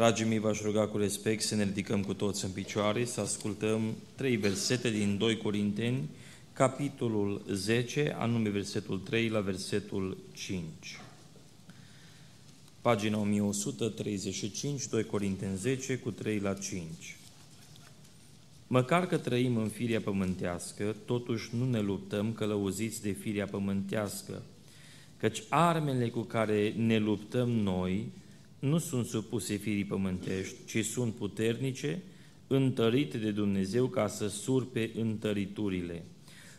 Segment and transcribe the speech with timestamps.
[0.00, 3.94] Dragii mei, v-aș ruga cu respect să ne ridicăm cu toți în picioare, să ascultăm
[4.14, 6.08] trei versete din 2 Corinteni,
[6.52, 10.62] capitolul 10, anume versetul 3 la versetul 5.
[12.80, 17.16] Pagina 1135, 2 Corinteni 10, cu 3 la 5.
[18.66, 24.42] Măcar că trăim în firia pământească, totuși nu ne luptăm călăuziți de firia pământească,
[25.16, 28.12] căci armele cu care ne luptăm noi
[28.64, 32.02] nu sunt supuse firii pământești, ci sunt puternice,
[32.46, 36.04] întărite de Dumnezeu ca să surpe întăriturile.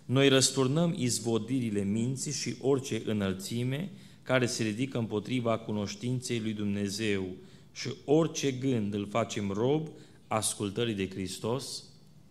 [0.05, 3.91] Noi răsturnăm izvodirile minții și orice înălțime
[4.23, 7.27] care se ridică împotriva cunoștinței lui Dumnezeu
[7.73, 9.88] și orice gând îl facem rob
[10.27, 11.83] ascultării de Hristos.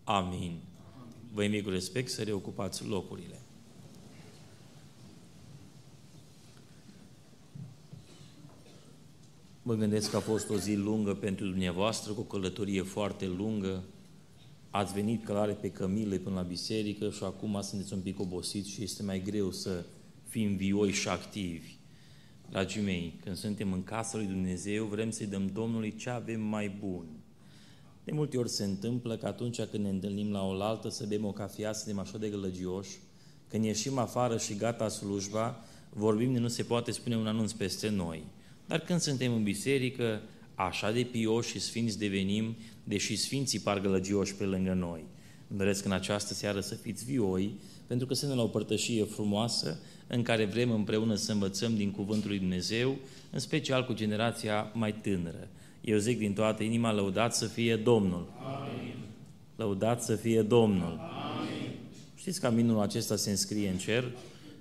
[0.03, 0.59] Amin.
[1.33, 3.44] Vă invit cu respect să reocupați locurile.
[9.67, 13.83] Mă gândesc că a fost o zi lungă pentru dumneavoastră, cu o călătorie foarte lungă.
[14.69, 18.83] Ați venit călare pe cămile până la biserică și acum sunteți un pic obosiți și
[18.83, 19.85] este mai greu să
[20.27, 21.75] fim vioi și activi.
[22.49, 26.69] Dragii mei, când suntem în casa lui Dumnezeu, vrem să-i dăm Domnului ce avem mai
[26.79, 27.05] bun.
[28.03, 31.31] De multe ori se întâmplă că atunci când ne întâlnim la oaltă să bem o
[31.31, 32.97] cafea, suntem așa de gălăgioși,
[33.47, 37.89] când ieșim afară și gata slujba, vorbim de nu se poate spune un anunț peste
[37.89, 38.23] noi.
[38.67, 40.21] Dar când suntem în biserică,
[40.55, 45.03] așa de pioși și sfinți devenim, deși sfinții par gălăgioși pe lângă noi.
[45.47, 47.53] Îmi doresc în această seară să fiți vioi,
[47.87, 52.29] pentru că suntem la o părtășie frumoasă în care vrem împreună să învățăm din Cuvântul
[52.29, 52.95] lui Dumnezeu,
[53.31, 55.47] în special cu generația mai tânără.
[55.81, 58.27] Eu zic din toată inima, lăudat să fie Domnul.
[58.39, 58.95] Amin.
[59.55, 60.99] Lăudat să fie Domnul.
[60.99, 61.71] Amin.
[62.15, 64.11] Știți că aminul acesta se înscrie în cer?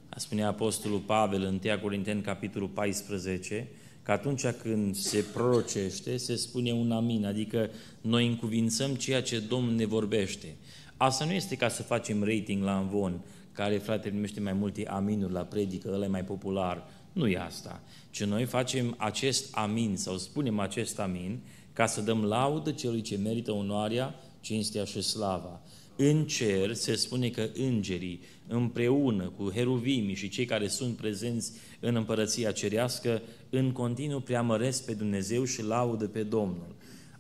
[0.09, 3.69] A spune Apostolul Pavel în 1 Corinteni, capitolul 14,
[4.05, 9.75] că atunci când se prorocește, se spune un amin, adică noi încuvințăm ceea ce Domnul
[9.75, 10.57] ne vorbește.
[10.97, 13.21] Asta nu este ca să facem rating la învon,
[13.53, 16.89] care, frate, primește mai multe aminuri la predică, ăla e mai popular.
[17.13, 17.83] Nu e asta.
[18.11, 21.39] Ci noi facem acest amin sau spunem acest amin
[21.73, 25.61] ca să dăm laudă celui ce merită onoarea, cinstea și slava.
[25.97, 31.95] În cer se spune că îngerii, împreună cu heruvimii și cei care sunt prezenți în
[31.95, 33.23] împărăția cerească,
[33.59, 36.75] în continuu preamăresc pe Dumnezeu și laudă pe Domnul.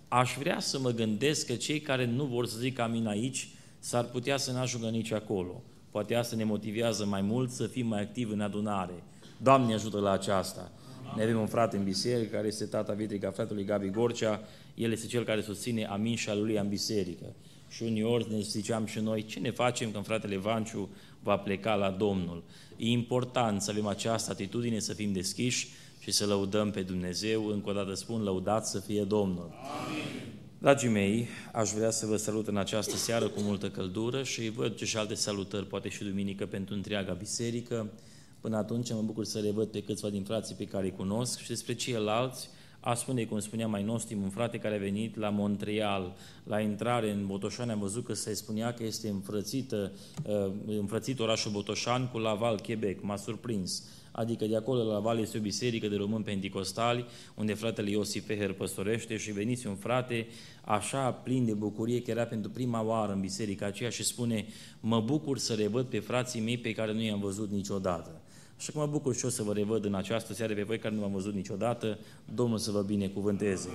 [0.08, 4.04] Aș vrea să mă gândesc că cei care nu vor să zic amin aici, s-ar
[4.04, 5.62] putea să ne ajungă nici acolo.
[5.90, 9.02] Poate asta ne motivează mai mult să fim mai activi în adunare.
[9.36, 10.72] Doamne ajută la aceasta!
[11.16, 14.40] Ne avem un frate în biserică care este tata vitrica fratelui Gabi Gorcea.
[14.74, 17.24] El este cel care susține amin și aleluia în biserică.
[17.68, 20.88] Și uneori ne ziceam și noi, ce ne facem când fratele Vanciu
[21.22, 22.42] va pleca la Domnul?
[22.76, 25.68] E important să avem această atitudine, să fim deschiși
[26.04, 27.46] și să lăudăm pe Dumnezeu.
[27.46, 29.50] Încă o dată spun, lăudați să fie Domnul.
[29.52, 30.32] Amin.
[30.58, 34.74] Dragii mei, aș vrea să vă salut în această seară cu multă căldură și văd
[34.74, 37.92] ce și alte salutări, poate și duminică pentru întreaga biserică.
[38.40, 41.48] Până atunci mă bucur să revăd pe câțiva din frații pe care îi cunosc și
[41.48, 42.48] despre ceilalți
[42.84, 47.10] aș spune, cum spunea mai nostim, un frate care a venit la Montreal, la intrare
[47.10, 49.92] în Botoșani, am văzut că se spunea că este înfrățită,
[50.26, 53.02] uh, înfrățit orașul Botoșan cu Laval, Quebec.
[53.02, 53.82] M-a surprins.
[54.16, 57.04] Adică de acolo la Laval este o biserică de români penticostali,
[57.34, 60.26] unde fratele Iosif Feher păstorește și veniți un frate
[60.64, 64.46] așa plin de bucurie că era pentru prima oară în biserica aceea și spune
[64.80, 68.20] mă bucur să revăd pe frații mei pe care nu i-am văzut niciodată.
[68.56, 70.94] Așa că mă bucur și eu să vă revăd în această seară pe voi care
[70.94, 71.98] nu v-am văzut niciodată.
[72.34, 73.68] Domnul să vă binecuvânteze.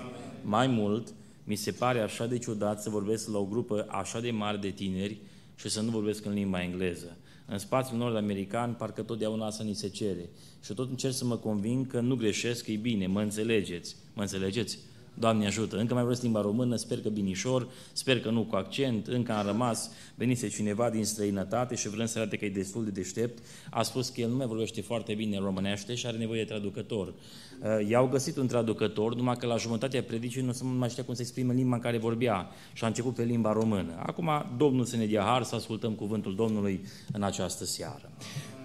[0.43, 1.13] Mai mult,
[1.43, 4.69] mi se pare așa de ciudat să vorbesc la o grupă așa de mare de
[4.69, 5.17] tineri
[5.55, 7.17] și să nu vorbesc în limba engleză.
[7.51, 10.29] În spațiul nord-american, parcă totdeauna asta ni se cere.
[10.63, 13.95] Și tot încerc să mă conving că nu greșesc, că e bine, mă înțelegeți.
[14.13, 14.79] Mă înțelegeți?
[15.19, 15.77] Doamne ajută!
[15.77, 19.45] Încă mai vreau limba română, sper că binișor, sper că nu cu accent, încă am
[19.45, 23.83] rămas, venise cineva din străinătate și vrând să arate că e destul de deștept, a
[23.83, 27.07] spus că el nu mai vorbește foarte bine românește și are nevoie de traducător.
[27.07, 31.13] Uh, i-au găsit un traducător, numai că la jumătatea predicii nu se mai știa cum
[31.13, 33.93] să exprime limba în care vorbea și a început pe limba română.
[34.05, 36.81] Acum, Domnul să ne dea har să ascultăm cuvântul Domnului
[37.13, 38.11] în această seară.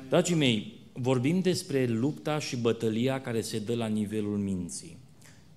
[0.09, 5.04] Dragii mei, vorbim despre lupta și bătălia care se dă la nivelul minții.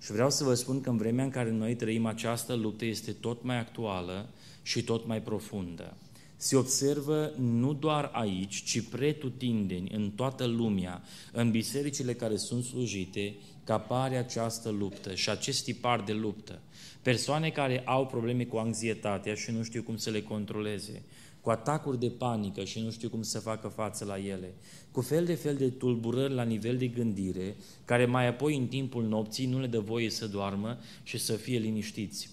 [0.02, 3.12] Și vreau să vă spun că în vremea în care noi trăim această luptă este
[3.12, 4.30] tot mai actuală
[4.62, 5.98] și tot mai profundă.
[6.40, 13.36] Se observă nu doar aici, ci pretutindeni, în toată lumea, în bisericile care sunt slujite,
[13.64, 16.60] că apare această luptă și acest tipar de luptă.
[17.02, 21.04] Persoane care au probleme cu anxietatea și nu știu cum să le controleze.
[21.42, 24.54] Cu atacuri de panică și nu știu cum să facă față la ele,
[24.92, 27.56] cu fel de fel de tulburări la nivel de gândire,
[27.86, 31.58] care mai apoi în timpul nopții nu le dă voie să doarmă și să fie
[31.58, 32.30] liniștiți.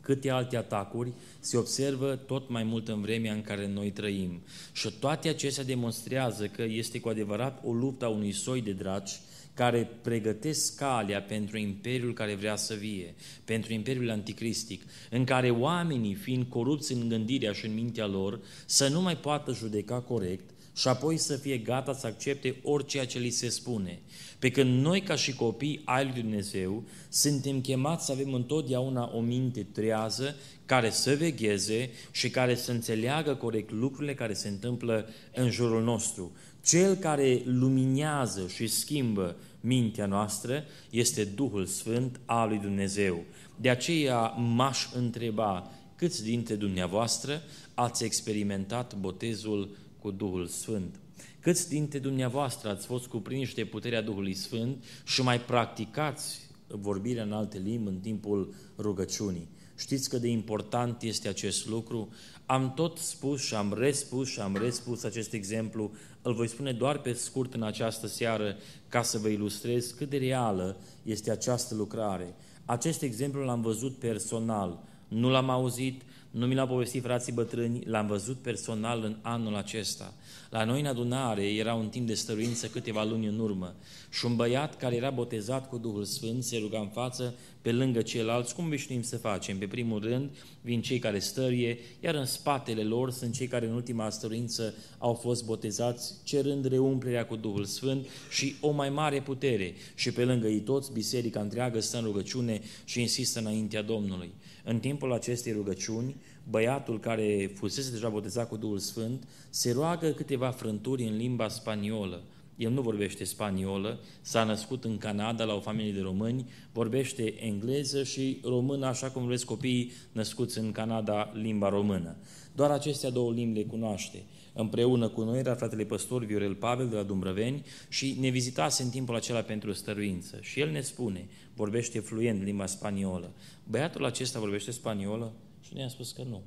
[0.00, 4.42] Câte alte atacuri se observă tot mai mult în vremea în care noi trăim.
[4.72, 9.20] Și toate acestea demonstrează că este cu adevărat o luptă a unui soi de dragi
[9.54, 13.14] care pregătesc calea pentru imperiul care vrea să vie,
[13.44, 18.88] pentru imperiul anticristic, în care oamenii, fiind corupți în gândirea și în mintea lor, să
[18.88, 20.44] nu mai poată judeca corect
[20.76, 24.00] și apoi să fie gata să accepte orice ce li se spune.
[24.38, 29.20] Pe când noi, ca și copii ai lui Dumnezeu, suntem chemați să avem întotdeauna o
[29.20, 35.50] minte trează care să vegheze și care să înțeleagă corect lucrurile care se întâmplă în
[35.50, 36.32] jurul nostru.
[36.62, 43.24] Cel care luminează și schimbă mintea noastră este Duhul Sfânt al lui Dumnezeu.
[43.56, 47.42] De aceea m-aș întreba câți dintre dumneavoastră
[47.74, 51.00] ați experimentat botezul cu Duhul Sfânt.
[51.40, 57.32] Câți dintre dumneavoastră ați fost cuprinși de puterea Duhului Sfânt și mai practicați vorbirea în
[57.32, 59.48] alte limbi în timpul rugăciunii?
[59.82, 62.08] Știți cât de important este acest lucru?
[62.46, 65.90] Am tot spus și am respus și am respus acest exemplu,
[66.22, 68.56] îl voi spune doar pe scurt în această seară
[68.88, 72.34] ca să vă ilustrez cât de reală este această lucrare.
[72.64, 76.02] Acest exemplu l-am văzut personal, nu l-am auzit,
[76.32, 80.14] nu mi l-au povestit frații bătrâni, l-am văzut personal în anul acesta.
[80.50, 83.74] La noi în adunare era un timp de stăruință câteva luni în urmă
[84.10, 88.02] și un băiat care era botezat cu Duhul Sfânt se ruga în față pe lângă
[88.02, 89.58] ceilalți, cum obișnuim să facem.
[89.58, 90.30] Pe primul rând
[90.60, 95.14] vin cei care stărie, iar în spatele lor sunt cei care în ultima stăruință au
[95.14, 99.74] fost botezați, cerând reumplerea cu Duhul Sfânt și o mai mare putere.
[99.94, 104.32] Și pe lângă ei toți, biserica întreagă stă în rugăciune și insistă înaintea Domnului.
[104.64, 106.16] În timpul acestei rugăciuni,
[106.50, 112.22] băiatul care fusese deja botezat cu Duhul Sfânt se roagă câteva frânturi în limba spaniolă.
[112.56, 118.02] El nu vorbește spaniolă, s-a născut în Canada la o familie de români, vorbește engleză
[118.02, 122.16] și română, așa cum vreți copiii născuți în Canada, limba română.
[122.54, 124.22] Doar acestea două limbi le cunoaște.
[124.54, 128.90] Împreună cu noi era fratele păstor Viorel Pavel de la Dumbrăveni și ne vizitase în
[128.90, 130.38] timpul acela pentru stăruință.
[130.40, 133.32] Și el ne spune, vorbește fluent limba spaniolă.
[133.72, 135.32] Băiatul acesta vorbește spaniolă?
[135.60, 136.42] Și ne-a spus că nu.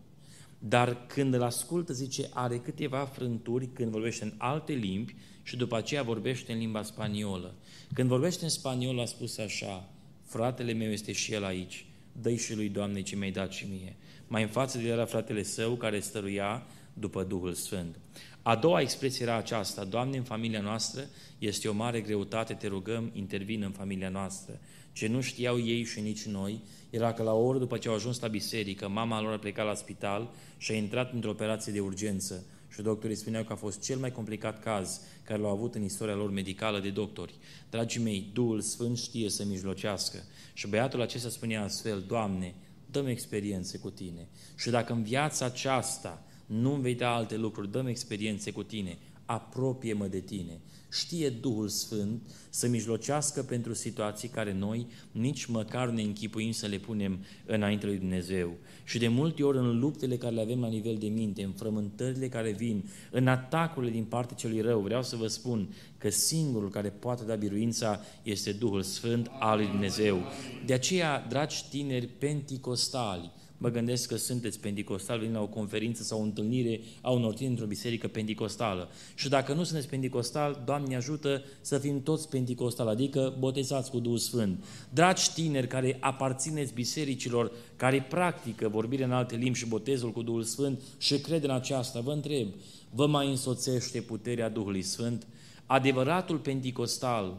[0.60, 5.75] Dar când îl ascultă, zice, are câteva frânturi când vorbește în alte limbi și după
[5.75, 7.56] aceea vorbește în limba spaniolă.
[7.94, 9.89] Când vorbește în spaniolă a spus așa,
[10.24, 13.95] fratele meu este și el aici, dă și lui Doamne ce mi-ai dat și mie.
[14.27, 18.00] Mai în față de era fratele său care stăruia după Duhul Sfânt.
[18.42, 21.07] A doua expresie era aceasta, Doamne, în familia noastră
[21.39, 24.60] este o mare greutate, te rugăm, intervin în familia noastră.
[24.95, 27.94] Ce nu știau ei și nici noi, era că la o oră după ce au
[27.94, 31.80] ajuns la biserică, mama lor a plecat la spital și a intrat într-o operație de
[31.80, 32.45] urgență.
[32.69, 36.15] Și doctorii spuneau că a fost cel mai complicat caz care l-au avut în istoria
[36.15, 37.33] lor medicală de doctori.
[37.69, 40.24] Dragii mei, Duhul Sfânt știe să mijlocească.
[40.53, 42.56] Și băiatul acesta spunea astfel, Doamne,
[42.91, 44.27] dăm experiențe cu Tine.
[44.57, 50.07] Și dacă în viața aceasta nu-mi vei da alte lucruri, dăm experiențe cu Tine, apropie-mă
[50.07, 50.60] de Tine
[50.95, 56.77] știe Duhul Sfânt să mijlocească pentru situații care noi nici măcar ne închipuim să le
[56.77, 58.54] punem înainte lui Dumnezeu.
[58.83, 62.27] Și de multe ori în luptele care le avem la nivel de minte, în frământările
[62.27, 66.89] care vin, în atacurile din partea celui rău, vreau să vă spun că singurul care
[66.89, 70.22] poate da biruința este Duhul Sfânt al lui Dumnezeu.
[70.66, 76.19] De aceea, dragi tineri penticostali, Mă gândesc că sunteți pentecostal, venind la o conferință sau
[76.19, 78.89] o întâlnire a unor tineri într-o biserică pentecostală.
[79.15, 84.17] Și dacă nu sunteți pentecostal, Doamne ajută să fim toți pentecostal, adică botezați cu Duhul
[84.17, 84.63] Sfânt.
[84.89, 90.43] Dragi tineri care aparțineți bisericilor, care practică vorbirea în alte limbi și botezul cu Duhul
[90.43, 92.47] Sfânt și cred în aceasta, vă întreb,
[92.89, 95.27] vă mai însoțește puterea Duhului Sfânt?
[95.65, 97.38] Adevăratul pentecostal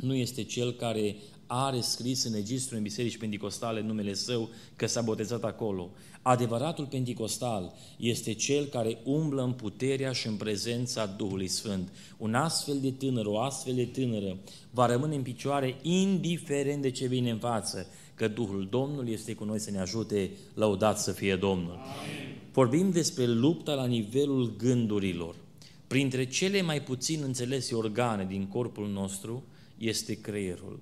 [0.00, 1.16] nu este cel care
[1.50, 5.90] are scris în registru în biserici pentecostale numele său că s-a botezat acolo.
[6.22, 11.92] Adevăratul pentecostal este cel care umblă în puterea și în prezența Duhului Sfânt.
[12.16, 14.36] Un astfel de tânăr, o astfel de tânără
[14.70, 19.44] va rămâne în picioare indiferent de ce vine în față, că Duhul Domnului este cu
[19.44, 21.72] noi să ne ajute, lăudat să fie Domnul.
[21.72, 22.36] Amin.
[22.52, 25.34] Vorbim despre lupta la nivelul gândurilor.
[25.86, 29.44] Printre cele mai puțin înțelese organe din corpul nostru
[29.78, 30.80] este creierul.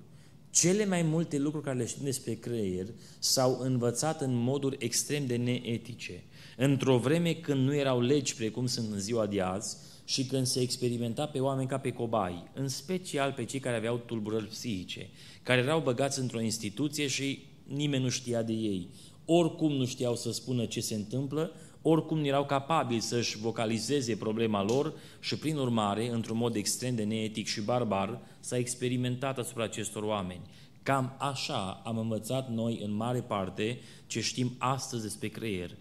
[0.59, 2.85] Cele mai multe lucruri care le știm despre creier
[3.19, 6.23] s-au învățat în moduri extrem de neetice.
[6.57, 10.61] Într-o vreme când nu erau legi precum sunt în ziua de azi și când se
[10.61, 15.09] experimenta pe oameni ca pe cobai, în special pe cei care aveau tulburări psihice,
[15.43, 18.89] care erau băgați într-o instituție și nimeni nu știa de ei.
[19.25, 24.93] Oricum nu știau să spună ce se întâmplă, oricum erau capabili să-și vocalizeze problema lor
[25.19, 30.41] și, prin urmare, într-un mod extrem de neetic și barbar, s-a experimentat asupra acestor oameni.
[30.83, 35.71] Cam așa am învățat noi în mare parte ce știm astăzi despre creier.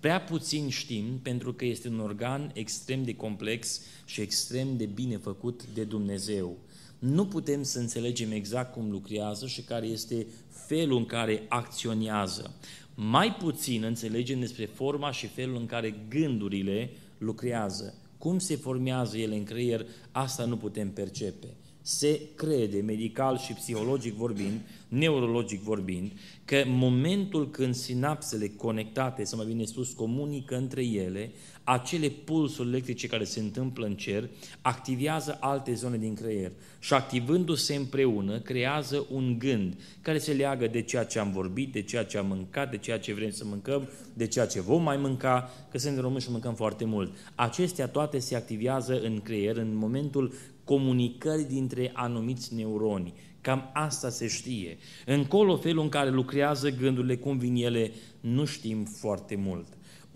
[0.00, 5.16] Prea puțin știm pentru că este un organ extrem de complex și extrem de bine
[5.16, 6.56] făcut de Dumnezeu.
[6.98, 10.26] Nu putem să înțelegem exact cum lucrează și care este
[10.66, 12.54] felul în care acționează.
[12.98, 17.94] Mai puțin înțelegem despre forma și felul în care gândurile lucrează.
[18.18, 21.46] Cum se formează ele în creier, asta nu putem percepe
[21.86, 26.12] se crede, medical și psihologic vorbind, neurologic vorbind,
[26.44, 31.32] că momentul când sinapsele conectate, să mai bine spus, comunică între ele,
[31.68, 34.28] acele pulsuri electrice care se întâmplă în cer
[34.62, 40.82] activează alte zone din creier și activându-se împreună creează un gând care se leagă de
[40.82, 43.88] ceea ce am vorbit, de ceea ce am mâncat, de ceea ce vrem să mâncăm,
[44.14, 47.16] de ceea ce vom mai mânca, că suntem români și mâncăm foarte mult.
[47.34, 50.32] Acestea toate se activează în creier în momentul
[50.64, 53.14] comunicări dintre anumiți neuroni.
[53.40, 54.78] Cam asta se știe.
[55.06, 59.66] Încolo, felul în care lucrează gândurile, cum vin ele, nu știm foarte mult.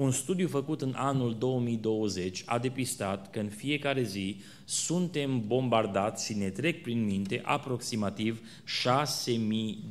[0.00, 6.36] Un studiu făcut în anul 2020 a depistat că în fiecare zi suntem bombardați și
[6.36, 8.40] ne trec prin minte aproximativ
[9.26, 9.34] 6.000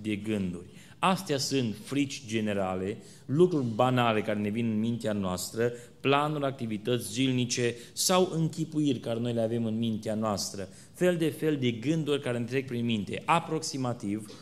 [0.02, 0.70] de gânduri.
[1.00, 7.76] Astea sunt frici generale, lucruri banale care ne vin în mintea noastră, planuri, activități zilnice
[7.94, 12.38] sau închipuiri care noi le avem în mintea noastră, fel de fel de gânduri care
[12.38, 13.22] ne trec prin minte.
[13.26, 14.34] Aproximativ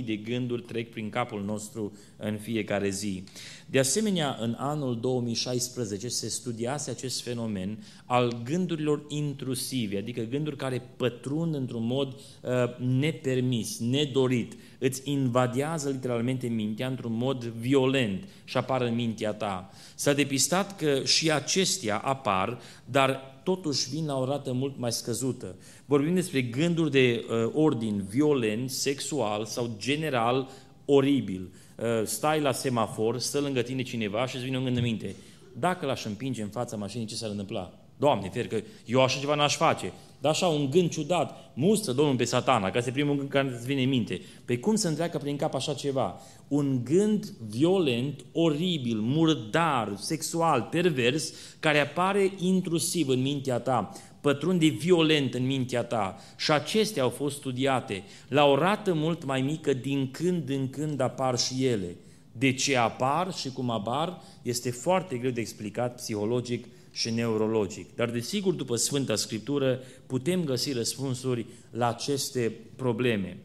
[0.00, 3.24] 6.000 de gânduri trec prin capul nostru în fiecare zi.
[3.70, 10.90] De asemenea, în anul 2016 se studiase acest fenomen al gândurilor intrusive, adică gânduri care
[10.96, 18.80] pătrund într-un mod uh, nepermis, nedorit, îți invadează literalmente mintea într-un mod violent și apar
[18.80, 19.70] în mintea ta.
[19.94, 25.56] S-a depistat că și acestea apar, dar totuși vin la o rată mult mai scăzută.
[25.84, 30.48] Vorbim despre gânduri de uh, ordin violent, sexual sau general
[30.84, 31.50] oribil.
[31.80, 35.14] Uh, stai la semafor, stă lângă tine cineva și îți vine un gând în minte.
[35.58, 37.72] Dacă l-aș împinge în fața mașinii, ce s-ar întâmpla?
[37.96, 39.92] Doamne, fer că eu așa ceva n-aș face.
[40.20, 43.66] Dar așa, un gând ciudat, mustră Domnul pe satana, ca să primul gând care îți
[43.66, 44.14] vine în minte.
[44.14, 46.20] Pe păi cum să întreacă prin cap așa ceva?
[46.48, 55.34] Un gând violent, oribil, murdar, sexual, pervers, care apare intrusiv în mintea ta, pătrunde violent
[55.34, 56.18] în mintea ta.
[56.36, 61.00] Și acestea au fost studiate la o rată mult mai mică, din când în când
[61.00, 61.96] apar și ele.
[62.32, 67.94] De ce apar și cum apar este foarte greu de explicat psihologic și neurologic.
[67.94, 73.36] Dar desigur, după Sfânta Scriptură, putem găsi răspunsuri la aceste probleme.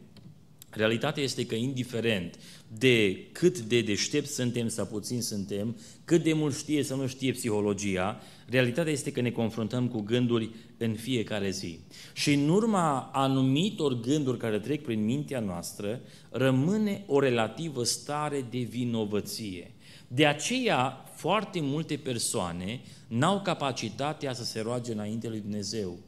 [0.76, 2.38] Realitatea este că indiferent
[2.78, 7.32] de cât de deștept suntem sau puțin suntem, cât de mult știe sau nu știe
[7.32, 11.78] psihologia, realitatea este că ne confruntăm cu gânduri în fiecare zi.
[12.12, 18.58] Și în urma anumitor gânduri care trec prin mintea noastră, rămâne o relativă stare de
[18.58, 19.70] vinovăție.
[20.08, 25.98] De aceea, foarte multe persoane n-au capacitatea să se roage înainte lui Dumnezeu.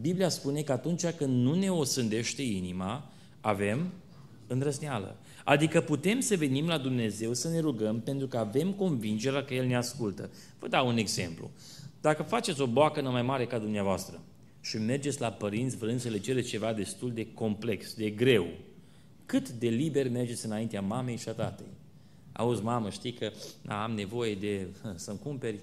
[0.00, 3.92] Biblia spune că atunci când nu ne osândește inima, avem
[4.46, 5.16] îndrăzneală.
[5.44, 9.66] Adică putem să venim la Dumnezeu să ne rugăm pentru că avem convingerea că El
[9.66, 10.30] ne ascultă.
[10.58, 11.50] Vă dau un exemplu.
[12.00, 14.20] Dacă faceți o boacănă mai mare ca dumneavoastră
[14.60, 18.46] și mergeți la părinți vrând să le cereți ceva destul de complex, de greu,
[19.26, 21.66] cât de liber mergeți înaintea mamei și a tatei?
[22.32, 23.30] Auzi, mamă, știi că
[23.62, 25.58] na, am nevoie de să-mi cumperi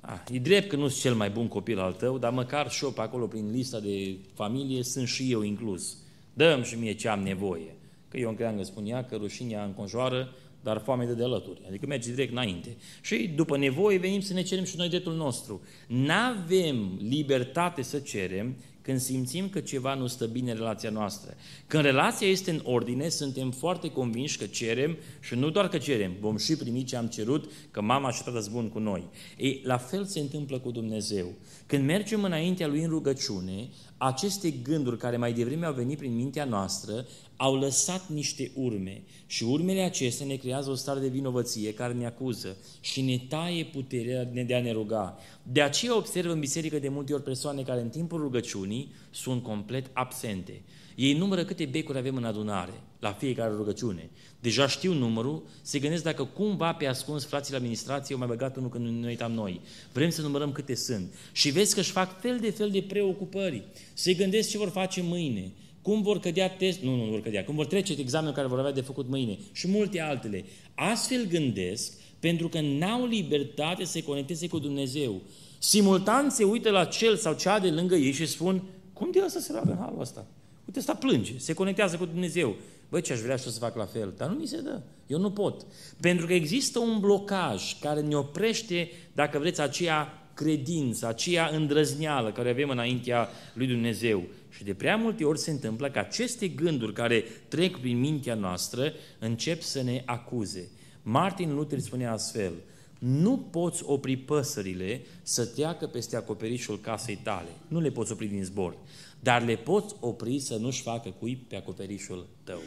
[0.00, 2.84] Ah, e drept că nu sunt cel mai bun copil al tău, dar măcar și
[2.84, 5.96] eu pe acolo, prin lista de familie, sunt și eu inclus.
[6.32, 7.74] Dăm și mie ce am nevoie.
[8.10, 11.60] Că eu în creangă spunea că rușinea înconjoară, dar foame de, de alături.
[11.68, 12.76] Adică merge direct înainte.
[13.02, 15.62] Și după nevoie venim să ne cerem și noi dreptul nostru.
[15.86, 21.34] N-avem libertate să cerem când simțim că ceva nu stă bine în relația noastră.
[21.66, 26.12] Când relația este în ordine, suntem foarte convinși că cerem și nu doar că cerem,
[26.20, 29.04] vom și primi ce am cerut, că mama și tata bun cu noi.
[29.36, 31.32] Ei, la fel se întâmplă cu Dumnezeu.
[31.70, 36.44] Când mergem înaintea Lui în rugăciune, aceste gânduri care mai devreme au venit prin mintea
[36.44, 41.92] noastră au lăsat niște urme și urmele acestea ne creează o stare de vinovăție care
[41.92, 45.18] ne acuză și ne taie puterea de a ne ruga.
[45.42, 49.90] De aceea observă în biserică de multe ori persoane care în timpul rugăciunii sunt complet
[49.92, 50.62] absente.
[51.00, 54.10] Ei numără câte becuri avem în adunare, la fiecare rugăciune.
[54.40, 58.56] Deja știu numărul, se gândesc dacă cumva pe ascuns frații la administrație au mai băgat
[58.56, 59.60] unul când nu uitam noi.
[59.92, 61.14] Vrem să numărăm câte sunt.
[61.32, 63.62] Și vezi că își fac fel de fel de preocupări.
[63.92, 65.52] Se gândesc ce vor face mâine,
[65.82, 68.72] cum vor cădea test, nu, nu vor cădea, cum vor trece examenul care vor avea
[68.72, 70.44] de făcut mâine și multe altele.
[70.74, 75.20] Astfel gândesc pentru că n-au libertate să se conecteze cu Dumnezeu.
[75.58, 79.40] Simultan se uită la cel sau cea de lângă ei și spun, cum de să
[79.40, 80.26] se roagă în halul ăsta?
[80.70, 82.56] Uite, ăsta plânge, se conectează cu Dumnezeu.
[82.88, 84.80] Băi, ce aș vrea și să fac la fel, dar nu mi se dă.
[85.06, 85.66] Eu nu pot.
[86.00, 92.50] Pentru că există un blocaj care ne oprește, dacă vreți, aceea credință, aceea îndrăzneală care
[92.50, 94.22] avem înaintea lui Dumnezeu.
[94.50, 98.92] Și de prea multe ori se întâmplă că aceste gânduri care trec prin mintea noastră
[99.18, 100.70] încep să ne acuze.
[101.02, 102.52] Martin Luther spune astfel,
[102.98, 107.48] nu poți opri păsările să treacă peste acoperișul casei tale.
[107.68, 108.76] Nu le poți opri din zbor,
[109.20, 112.60] dar le poți opri să nu-și facă cuib pe acoperișul tău.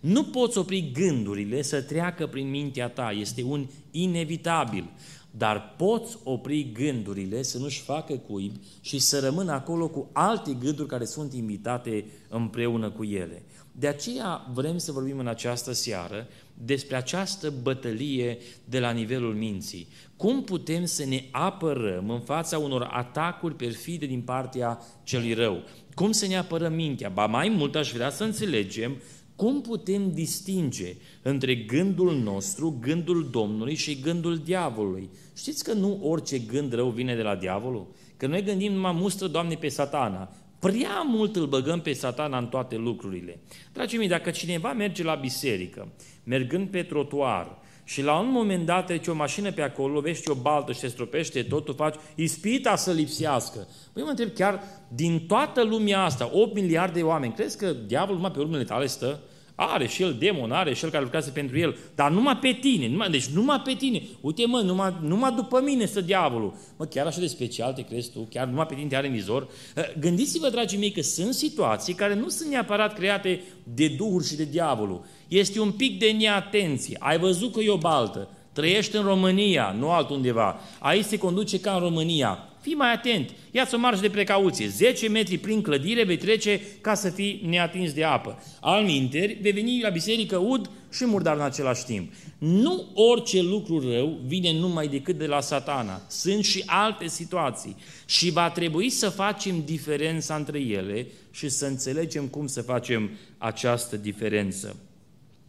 [0.00, 4.90] Nu poți opri gândurile să treacă prin mintea ta, este un inevitabil
[5.30, 10.88] dar poți opri gândurile să nu-și facă cuib și să rămână acolo cu alte gânduri
[10.88, 13.42] care sunt invitate împreună cu ele.
[13.72, 19.88] De aceea vrem să vorbim în această seară despre această bătălie de la nivelul minții.
[20.16, 25.62] Cum putem să ne apărăm în fața unor atacuri perfide din partea celui rău?
[26.00, 27.08] Cum să ne apărăm mintea?
[27.08, 28.96] Ba mai mult aș vrea să înțelegem
[29.36, 35.10] cum putem distinge între gândul nostru, gândul Domnului și gândul diavolului?
[35.36, 37.86] Știți că nu orice gând rău vine de la diavolul?
[38.16, 40.32] Că noi gândim numai mustră, Doamne, pe satana.
[40.58, 43.40] Prea mult îl băgăm pe satana în toate lucrurile.
[43.72, 45.88] Dragii mei, dacă cineva merge la biserică,
[46.24, 47.58] mergând pe trotuar,
[47.90, 50.88] și la un moment dat trece o mașină pe acolo, lovește o baltă și se
[50.88, 53.68] stropește totul, faci ispita să lipsească.
[53.92, 58.16] Păi mă întreb chiar, din toată lumea asta, 8 miliarde de oameni, crezi că diavolul
[58.16, 59.20] numai pe urmele tale stă?
[59.62, 62.88] Are și el demon, are și el care lucrează pentru el, dar numai pe tine,
[62.88, 64.02] numai, deci numai pe tine.
[64.20, 66.54] Uite mă, numai, numai după mine stă diavolul.
[66.76, 69.48] Mă, chiar așa de special te crezi tu, chiar numai pe tine te are mizor.
[69.74, 73.42] Eh, gândiți-vă, dragii mei, că sunt situații care nu sunt neapărat create
[73.74, 75.04] de duhuri și de diavolul.
[75.28, 76.96] Este un pic de neatenție.
[77.00, 80.60] Ai văzut că e o baltă, trăiești în România, nu altundeva.
[80.78, 82.49] Aici se conduce ca în România.
[82.60, 84.68] Fii mai atent, ia-ți o marjă de precauție.
[84.68, 88.42] 10 metri prin clădire vei trece ca să fii neatins de apă.
[88.60, 92.12] Al minteri, vei veni la biserică ud și murdar în același timp.
[92.38, 96.02] Nu orice lucru rău vine numai decât de la satana.
[96.08, 97.76] Sunt și alte situații.
[98.06, 103.96] Și va trebui să facem diferența între ele și să înțelegem cum să facem această
[103.96, 104.76] diferență.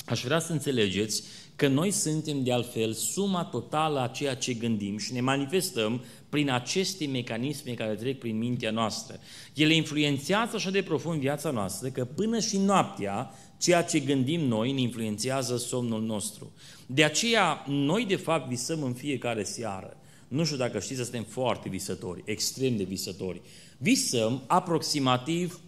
[0.06, 1.24] Aș vrea să înțelegeți
[1.56, 6.50] că noi suntem de altfel suma totală a ceea ce gândim și ne manifestăm prin
[6.50, 9.20] aceste mecanisme care trec prin mintea noastră.
[9.54, 14.72] Ele influențează așa de profund viața noastră că până și noaptea ceea ce gândim noi
[14.72, 16.52] ne influențează somnul nostru.
[16.86, 19.98] De aceea noi de fapt visăm în fiecare seară.
[20.28, 23.42] Nu știu dacă știți, suntem foarte visători, extrem de visători.
[23.78, 25.60] Visăm aproximativ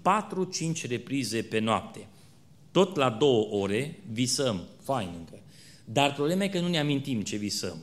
[0.84, 2.08] 4-5 reprize pe noapte.
[2.72, 5.42] Tot la două ore visăm, fain încă.
[5.86, 7.78] Dar problema e că nu ne amintim ce visăm.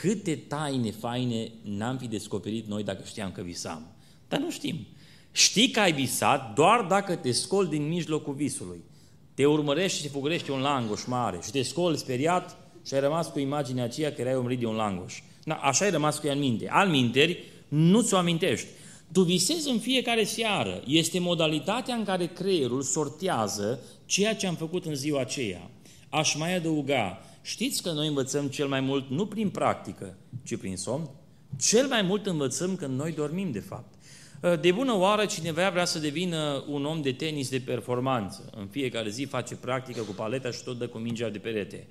[0.00, 3.86] Câte taine faine n-am fi descoperit noi dacă știam că visam.
[4.28, 4.86] Dar nu știm.
[5.32, 8.80] Știi că ai visat doar dacă te scoli din mijlocul visului.
[9.34, 12.56] Te urmărești și te fugărește un langoș mare și te scoli speriat
[12.86, 15.22] și ai rămas cu imaginea aceea că erai umrit de un langoș.
[15.44, 16.68] Da, așa ai rămas cu ea în minte.
[16.70, 18.66] Al minteri, nu ți-o amintești.
[19.12, 20.82] Tu visezi în fiecare seară.
[20.86, 25.70] Este modalitatea în care creierul sortează ceea ce am făcut în ziua aceea.
[26.08, 30.76] Aș mai adăuga, știți că noi învățăm cel mai mult nu prin practică, ci prin
[30.76, 31.10] somn?
[31.60, 33.94] Cel mai mult învățăm când noi dormim, de fapt.
[34.60, 38.50] De bună oară, cineva vrea să devină un om de tenis de performanță.
[38.56, 41.86] În fiecare zi face practică cu paleta și tot dă cu mingea de perete.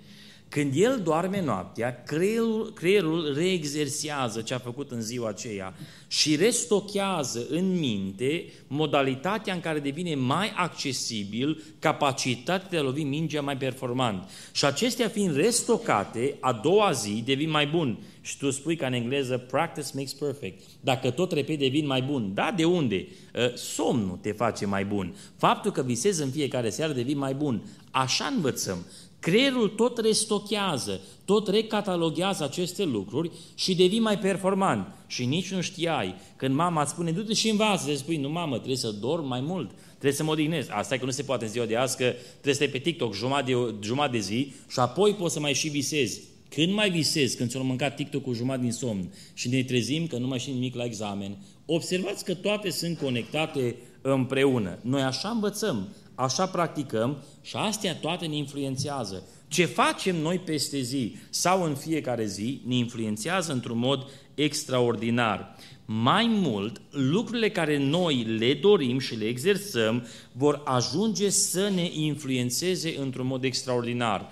[0.50, 5.74] Când el doarme noaptea, creierul, creierul reexersează ce a făcut în ziua aceea
[6.08, 13.42] și restochează în minte modalitatea în care devine mai accesibil capacitatea de a lovi mingea
[13.42, 14.30] mai performant.
[14.52, 17.98] Și acestea fiind restocate, a doua zi devin mai bun.
[18.22, 20.62] Și tu spui ca în engleză, practice makes perfect.
[20.82, 22.32] Dacă tot repede devin mai bun.
[22.34, 23.08] Da, de unde?
[23.36, 25.16] Ă, somnul te face mai bun.
[25.38, 27.62] Faptul că visezi în fiecare seară devin mai bun.
[27.92, 28.86] Așa învățăm.
[29.20, 34.88] Creierul tot restochează, tot recataloghează aceste lucruri și devii mai performant.
[35.08, 36.16] Și nici nu știai.
[36.36, 39.42] Când mama îți spune, du-te și învață, îți spui, nu mamă, trebuie să dorm mai
[39.42, 40.70] mult, trebuie să mă odihnesc.
[40.72, 42.78] Asta e că nu se poate în ziua de azi, că trebuie să stai pe
[42.78, 46.22] TikTok jumătate de, jumătate de zi și apoi poți să mai și visezi.
[46.50, 50.18] Când mai visezi, când ți-o mâncat TikTok cu jumătate din somn și ne trezim că
[50.18, 54.80] nu mai știm nimic la examen, observați că toate sunt conectate împreună.
[54.82, 59.24] Noi așa învățăm, așa practicăm și astea toate ne influențează.
[59.48, 65.56] Ce facem noi peste zi sau în fiecare zi ne influențează într-un mod extraordinar.
[65.86, 72.96] Mai mult, lucrurile care noi le dorim și le exersăm vor ajunge să ne influențeze
[73.00, 74.30] într-un mod extraordinar.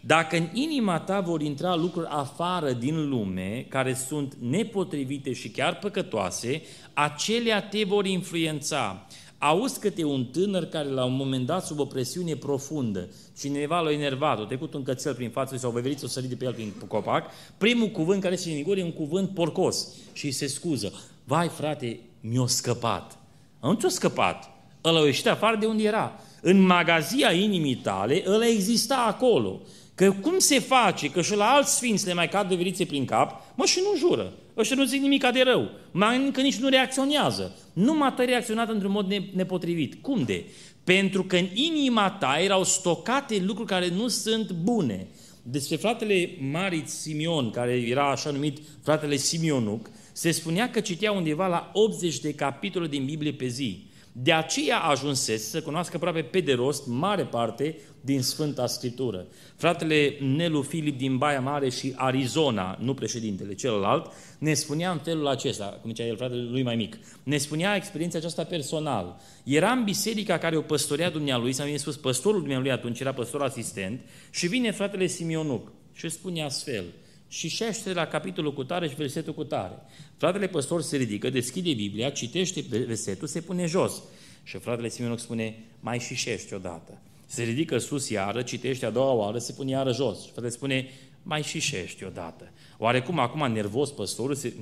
[0.00, 5.78] Dacă în inima ta vor intra lucruri afară din lume, care sunt nepotrivite și chiar
[5.78, 6.62] păcătoase,
[6.94, 9.06] acelea te vor influența.
[9.38, 13.92] Auzi câte un tânăr care la un moment dat sub o presiune profundă, cineva l-a
[13.92, 16.72] enervat, a trecut un cățel prin față sau veveriți o sărit de pe el prin
[16.88, 17.24] copac,
[17.58, 20.92] primul cuvânt care se din gură e un cuvânt porcos și se scuză.
[21.24, 23.18] Vai frate, mi-a scăpat.
[23.60, 24.50] Nu ți-a scăpat.
[24.84, 26.20] Ăla a ieșit afară de unde era.
[26.40, 29.60] În magazia inimii tale, ăla exista acolo.
[29.94, 33.42] Că cum se face că și la alți sfinți le mai cad veverițe prin cap,
[33.54, 34.32] mă și nu jură.
[34.56, 35.70] Ăștia nu zic nimic de rău.
[35.90, 37.56] Mai încă nici nu reacționează.
[37.72, 39.94] Nu m-a reacționat într-un mod nepotrivit.
[39.94, 40.44] Cum de?
[40.84, 45.06] Pentru că în inima ta erau stocate lucruri care nu sunt bune.
[45.42, 51.46] Despre fratele Marit Simion, care era așa numit fratele Simionuc, se spunea că citea undeva
[51.46, 53.85] la 80 de capitole din Biblie pe zi.
[54.18, 59.26] De aceea ajunsese să cunoască aproape pe de rost mare parte din Sfânta Scriptură.
[59.56, 65.26] Fratele Nelu Filip din Baia Mare și Arizona, nu președintele, celălalt, ne spunea în felul
[65.26, 69.20] acesta, cum zicea el, fratele lui mai mic, ne spunea experiența aceasta personal.
[69.44, 74.00] Era în biserica care o păstorea dumnealui, s-a spus păstorul dumnealui atunci, era păstor asistent,
[74.30, 76.84] și vine fratele Simionuc și spune astfel,
[77.28, 79.74] și șește la capitolul cu tare și versetul cu tare.
[80.16, 84.02] Fratele păstor se ridică, deschide Biblia, citește versetul, se pune jos.
[84.42, 87.00] Și fratele Simionuc spune, mai și șește odată.
[87.26, 90.22] Se ridică sus iară, citește a doua oară, se pune iară jos.
[90.22, 90.88] Și fratele spune,
[91.22, 92.52] mai și șește odată.
[92.78, 94.52] Oarecum acum nervos păstorul, se,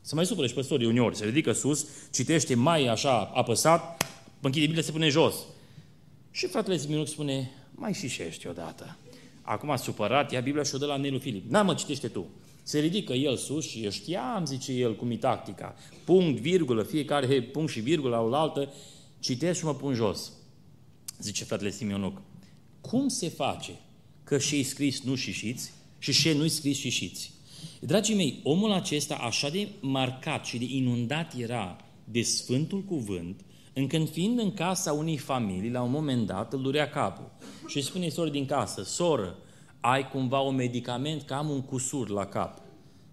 [0.00, 4.06] se mai supără și păstorii uneori, se ridică sus, citește mai așa apăsat,
[4.40, 5.34] închide Biblia, se pune jos.
[6.30, 8.96] Și fratele Simionuc spune, mai și șește odată.
[9.42, 11.50] Acum supărat, ia Biblia și o dă la Nelu Filip.
[11.50, 12.26] Na mă, citește tu.
[12.62, 15.74] Se ridică el sus și eu știam, zice el, cum e tactica.
[16.04, 18.72] Punct, virgulă, fiecare punct și virgulă la altă,
[19.20, 20.32] citesc și mă pun jos.
[21.18, 22.22] Zice fratele Simionuc.
[22.80, 23.72] Cum se face
[24.24, 27.32] că și scris nu și șiți și și nu-i scris și șiți?
[27.80, 33.40] Dragii mei, omul acesta așa de marcat și de inundat era de Sfântul Cuvânt,
[33.72, 37.30] încât fiind în casa unei familii, la un moment dat îl durea capul
[37.66, 39.36] și îi spune soră din casă, soră,
[39.80, 42.60] ai cumva un medicament că am un cusur la cap.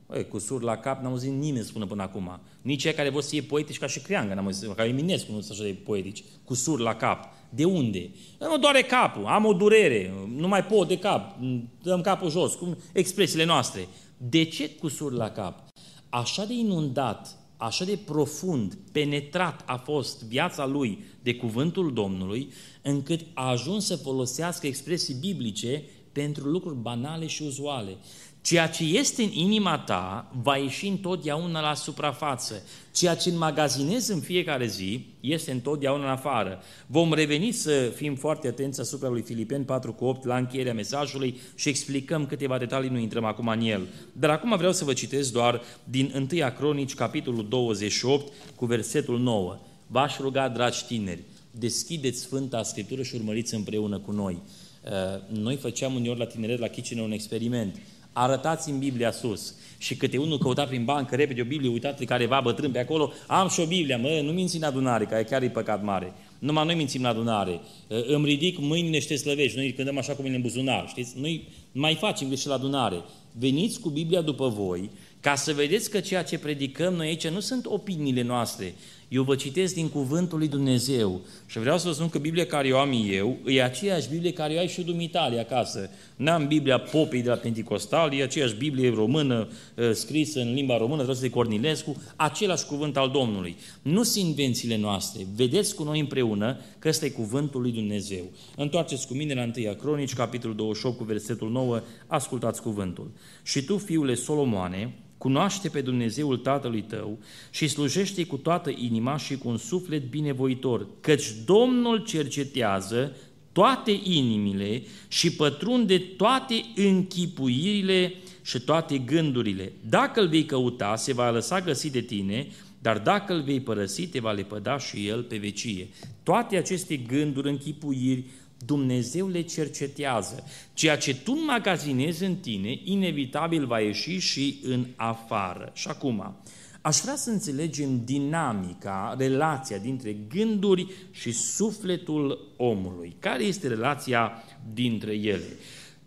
[0.08, 2.40] Băi, cusur la cap n-am auzit nimeni spune până acum.
[2.62, 5.42] Nici cei care vor să fie poetici ca și Creangă, n-am auzit, ca Eminescu nu
[5.42, 6.24] sunt așa de poetici.
[6.44, 7.34] Cusur la cap.
[7.50, 8.10] De unde?
[8.40, 11.36] Mă doare capul, am o durere, nu mai pot de cap,
[11.82, 13.88] dăm capul jos, cum expresiile noastre.
[14.18, 15.68] De ce cusur la cap?
[16.10, 23.26] Așa de inundat așa de profund, penetrat a fost viața lui de cuvântul Domnului, încât
[23.34, 27.98] a ajuns să folosească expresii biblice pentru lucruri banale și uzuale.
[28.42, 32.64] Ceea ce este în inima ta va ieși întotdeauna la suprafață.
[32.94, 36.62] Ceea ce înmagazinezi în fiecare zi este întotdeauna în afară.
[36.88, 41.40] Vom reveni să fim foarte atenți asupra lui Filipeni 4 cu 8 la încheierea mesajului
[41.56, 43.88] și explicăm câteva detalii, nu intrăm acum în el.
[44.14, 49.58] Dar acum vreau să vă citesc doar din 1 Cronici, capitolul 28, cu versetul 9.
[49.88, 54.38] V-aș ruga, dragi tineri, deschideți Sfânta Scriptură și urmăriți împreună cu noi.
[54.84, 57.76] Uh, noi făceam uneori la tineret la Chicine un experiment
[58.22, 59.54] arătați în Biblia sus.
[59.78, 63.50] Și câte unul căuta prin bancă repede o Biblie, uitați careva bătrân pe acolo, am
[63.50, 66.14] și o Biblie, mă, nu minți în adunare, că chiar e păcat mare.
[66.40, 67.60] Numai noi mințim la adunare.
[67.88, 69.58] Îmi ridic mâinile și te slăvești.
[69.58, 71.20] Noi cântăm așa cu mine în buzunar, știți?
[71.20, 73.02] Noi mai facem greșeli la adunare.
[73.32, 77.40] Veniți cu Biblia după voi, ca să vedeți că ceea ce predicăm noi aici nu
[77.40, 78.74] sunt opiniile noastre,
[79.10, 82.72] eu vă citesc din Cuvântul lui Dumnezeu și vreau să vă spun că Biblia care
[82.72, 85.90] o am eu e aceeași Biblie care o ai și dumitale acasă.
[86.16, 91.02] N-am Biblia popii de la Pentecostal, e aceeași Biblie română ă, scrisă în limba română,
[91.02, 93.58] vreau să de Cornilescu, același cuvânt al Domnului.
[93.82, 95.26] Nu sunt invențiile noastre.
[95.36, 98.24] Vedeți cu noi împreună că ăsta e cuvântul lui Dumnezeu.
[98.56, 103.12] Întoarceți cu mine la 1 Cronici, capitolul 28, cu versetul 9, ascultați cuvântul.
[103.44, 109.38] Și tu, fiule Solomoane, Cunoaște pe Dumnezeul Tatălui tău și slujește cu toată inima și
[109.38, 113.16] cu un suflet binevoitor, căci Domnul cercetează
[113.52, 119.72] toate inimile și pătrunde toate închipuirile și toate gândurile.
[119.90, 122.48] Dacă îl vei căuta, se va lăsa găsi de tine,
[122.82, 125.88] dar dacă îl vei părăsi, te va lepăda și el pe vecie.
[126.24, 128.26] Toate aceste gânduri, închipuiri,
[128.66, 130.44] Dumnezeu le cercetează.
[130.74, 135.72] Ceea ce tu înmagazinezi în tine, inevitabil va ieși și în afară.
[135.74, 136.36] Și acum,
[136.82, 143.16] aș vrea să înțelegem dinamica, relația dintre gânduri și sufletul omului.
[143.20, 144.44] Care este relația
[144.74, 145.58] dintre ele?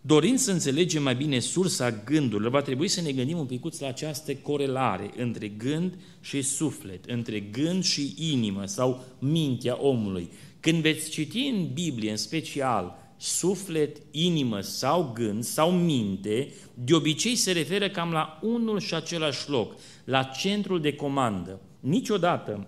[0.05, 3.87] Dorind să înțelegem mai bine sursa gândurilor, va trebui să ne gândim un picuț la
[3.87, 10.29] această corelare între gând și suflet, între gând și inimă sau mintea omului.
[10.63, 17.35] Când veți citi în Biblie, în special, suflet, inimă sau gând sau minte, de obicei
[17.35, 21.59] se referă cam la unul și același loc, la centrul de comandă.
[21.79, 22.67] Niciodată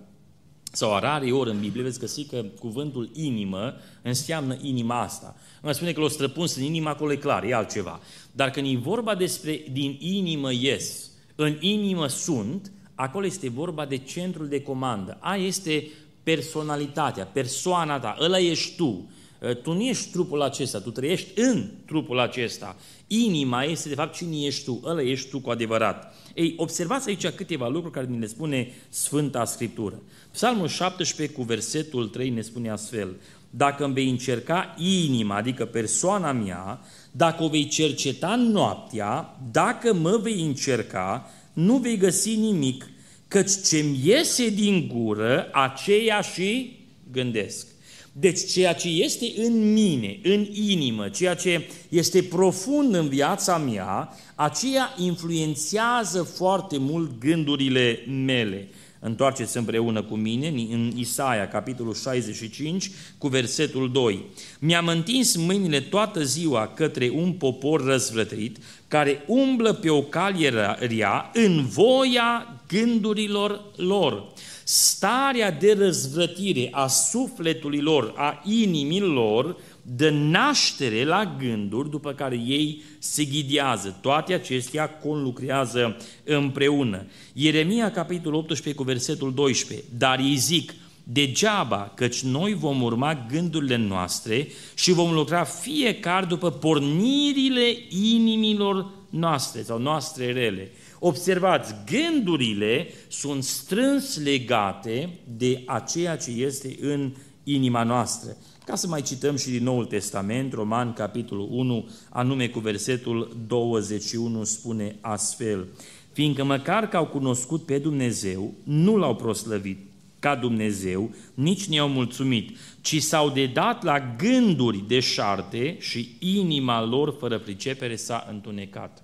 [0.72, 5.36] sau rare ori în Biblie veți găsi că cuvântul inimă înseamnă inima asta.
[5.62, 8.00] Nu spune că l-o străpuns în inimă, acolo e clar, e altceva.
[8.32, 13.98] Dar când e vorba despre din inimă ies, în inimă sunt, acolo este vorba de
[13.98, 15.18] centrul de comandă.
[15.22, 15.88] A este
[16.26, 19.10] personalitatea, persoana ta, ăla ești tu.
[19.42, 22.76] Ă, tu nu ești trupul acesta, tu trăiești în trupul acesta.
[23.08, 26.14] Inima este de fapt cine ești tu, ăla ești tu cu adevărat.
[26.34, 30.02] Ei, observați aici câteva lucruri care ne le spune Sfânta Scriptură.
[30.32, 33.16] Psalmul 17 cu versetul 3 ne spune astfel,
[33.50, 36.80] dacă îmi vei încerca inima, adică persoana mea,
[37.12, 42.90] dacă o vei cerceta noaptea, dacă mă vei încerca, nu vei găsi nimic,
[43.28, 46.80] căci ce-mi iese din gură, aceea și
[47.12, 47.68] gândesc.
[48.12, 54.10] Deci ceea ce este în mine, în inimă, ceea ce este profund în viața mea,
[54.36, 58.68] aceea influențează foarte mult gândurile mele.
[59.06, 64.26] Întoarceți împreună cu mine în Isaia, capitolul 65, cu versetul 2.
[64.60, 71.32] Mi-am întins mâinile toată ziua către un popor răzvrătit, care umblă pe o calie rea
[71.34, 74.24] în voia gândurilor lor.
[74.64, 82.84] Starea de răzvrătire a sufletului lor, a inimilor, dă naștere la gânduri după care ei
[83.00, 83.98] se ghidează.
[84.02, 87.06] Toate acestea conlucrează împreună.
[87.34, 89.86] Ieremia, capitolul 18, cu versetul 12.
[89.98, 96.52] Dar ei zic, degeaba, căci noi vom urma gândurile noastre și vom lucra fiecare după
[96.52, 100.72] pornirile inimilor noastre sau noastre rele.
[101.00, 107.12] Observați, gândurile sunt strâns legate de aceea ce este în
[107.44, 108.38] inima noastră.
[108.66, 114.44] Ca să mai cităm și din Noul Testament, Roman, capitolul 1, anume cu versetul 21,
[114.44, 115.68] spune astfel,
[116.12, 119.80] fiindcă măcar că au cunoscut pe Dumnezeu, nu l-au proslăvit
[120.20, 127.16] ca Dumnezeu, nici ne-au mulțumit, ci s-au dedat la gânduri de șarte și inima lor
[127.20, 129.04] fără pricepere s-a întunecat.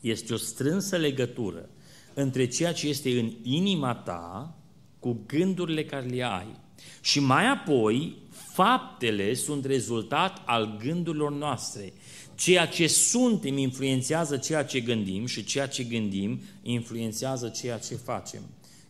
[0.00, 1.68] Este o strânsă legătură
[2.14, 4.56] între ceea ce este în inima ta
[4.98, 6.64] cu gândurile care le ai.
[7.00, 8.16] Și mai apoi,
[8.56, 11.92] faptele sunt rezultat al gândurilor noastre.
[12.34, 18.42] Ceea ce suntem influențează ceea ce gândim și ceea ce gândim influențează ceea ce facem.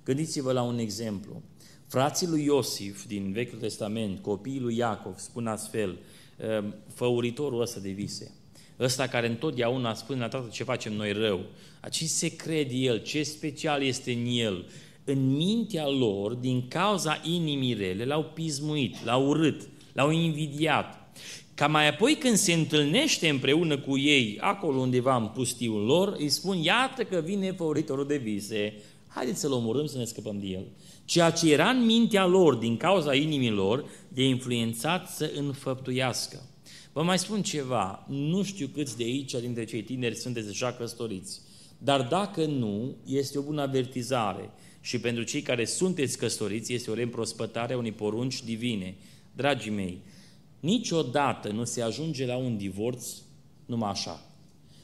[0.04, 1.42] Gândiți-vă la un exemplu.
[1.86, 5.98] Frații lui Iosif din Vechiul Testament, copiii lui Iacov, spun astfel,
[6.36, 8.30] ehm, făuritorul ăsta de vise,
[8.80, 11.46] ăsta care întotdeauna spune la toată ce facem noi rău,
[11.90, 14.64] ce se crede el, ce special este în el,
[15.08, 21.18] în mintea lor, din cauza inimii rele, l-au pismuit, l-au urât, l-au invidiat.
[21.54, 26.28] Ca mai apoi când se întâlnește împreună cu ei, acolo undeva în pustiul lor, îi
[26.28, 28.74] spun, iată că vine făuritorul de vise,
[29.06, 30.64] haideți să-l omorâm să ne scăpăm de el.
[31.04, 36.42] Ceea ce era în mintea lor, din cauza inimilor, de influențat să înfăptuiască.
[36.92, 41.40] Vă mai spun ceva, nu știu câți de aici, dintre cei tineri, sunteți deja căsătoriți,
[41.78, 44.50] dar dacă nu, este o bună avertizare
[44.86, 48.94] și pentru cei care sunteți căsătoriți este o reîmprospătare a unei porunci divine.
[49.32, 49.98] Dragii mei,
[50.60, 53.06] niciodată nu se ajunge la un divorț
[53.64, 54.24] numai așa.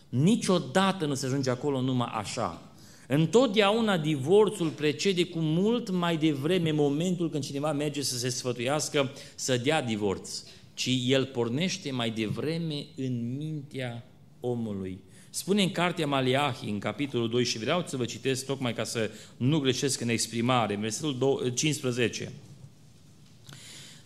[0.08, 2.72] Niciodată nu se ajunge acolo numai așa.
[3.08, 9.56] Întotdeauna divorțul precede cu mult mai devreme momentul când cineva merge să se sfătuiască să
[9.56, 10.42] dea divorț,
[10.74, 14.06] ci el pornește mai devreme în mintea
[14.40, 15.02] omului.
[15.34, 19.10] Spune în cartea Maleahi, în capitolul 2, și vreau să vă citesc tocmai ca să
[19.36, 22.32] nu greșesc în exprimare, versetul 15.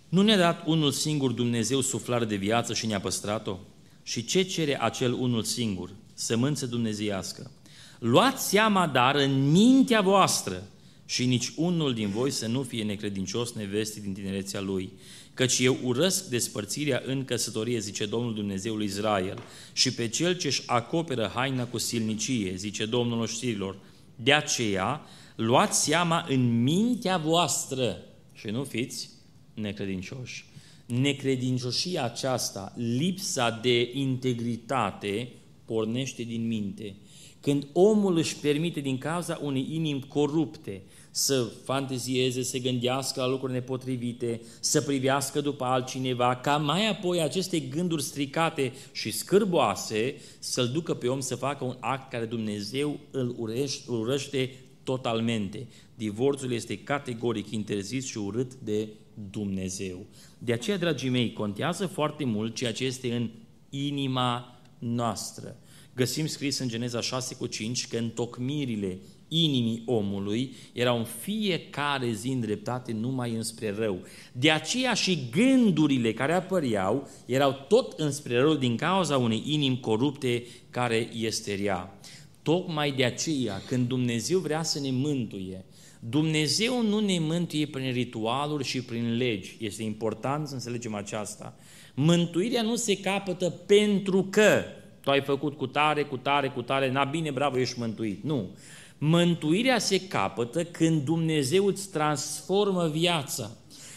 [0.08, 3.58] Nu ne-a dat unul singur Dumnezeu suflare de viață și ne-a păstrat-o?
[4.02, 5.90] Și ce cere acel unul singur?
[6.14, 7.50] Sămânță dumnezeiască.
[7.98, 10.62] Luați seama, dar, în mintea voastră
[11.04, 14.92] și nici unul din voi să nu fie necredincios nevestii din tinerețea lui,
[15.36, 20.62] Căci eu urăsc despărțirea în căsătorie, zice Domnul Dumnezeul Israel, și pe cel ce își
[20.66, 23.78] acoperă haina cu silnicie, zice Domnul oștirilor.
[24.16, 25.00] De aceea,
[25.34, 29.10] luați seama în mintea voastră și nu fiți
[29.54, 30.44] necredincioși.
[30.86, 35.32] Necredincioșia aceasta, lipsa de integritate,
[35.64, 36.96] pornește din minte.
[37.40, 40.82] Când omul își permite din cauza unei inimi corupte
[41.16, 47.60] să fantezieze, să gândească la lucruri nepotrivite, să privească după altcineva, ca mai apoi aceste
[47.60, 53.34] gânduri stricate și scârboase să-l ducă pe om să facă un act care Dumnezeu îl
[53.38, 55.66] urăște, urăște totalmente.
[55.94, 58.88] Divorțul este categoric interzis și urât de
[59.30, 60.06] Dumnezeu.
[60.38, 63.30] De aceea, dragii mei, contează foarte mult ceea ce este în
[63.70, 65.56] inima noastră.
[65.94, 72.28] Găsim scris în Geneza 6 cu 5 că întocmirile inimii omului erau în fiecare zi
[72.28, 74.00] îndreptate numai înspre rău.
[74.32, 80.46] De aceea și gândurile care apăreau erau tot înspre rău din cauza unei inimi corupte
[80.70, 81.98] care este rea.
[82.42, 85.64] Tocmai de aceea, când Dumnezeu vrea să ne mântuie,
[86.00, 89.56] Dumnezeu nu ne mântuie prin ritualuri și prin legi.
[89.60, 91.56] Este important să înțelegem aceasta.
[91.94, 94.62] Mântuirea nu se capătă pentru că
[95.00, 98.24] tu ai făcut cu tare, cu tare, cu tare, na bine, bravo, ești mântuit.
[98.24, 98.50] Nu.
[98.98, 103.50] Mântuirea se capătă când Dumnezeu îți transformă viața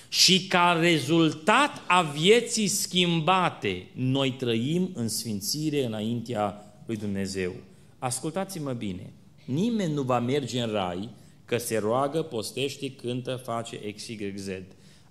[0.10, 7.54] și ca rezultat a vieții schimbate, noi trăim în sfințire înaintea lui Dumnezeu.
[8.00, 9.14] Ascultați-mă bine,
[9.46, 11.10] nimeni nu va merge în rai
[11.46, 14.48] că se roagă, postește, cântă, face XYZ.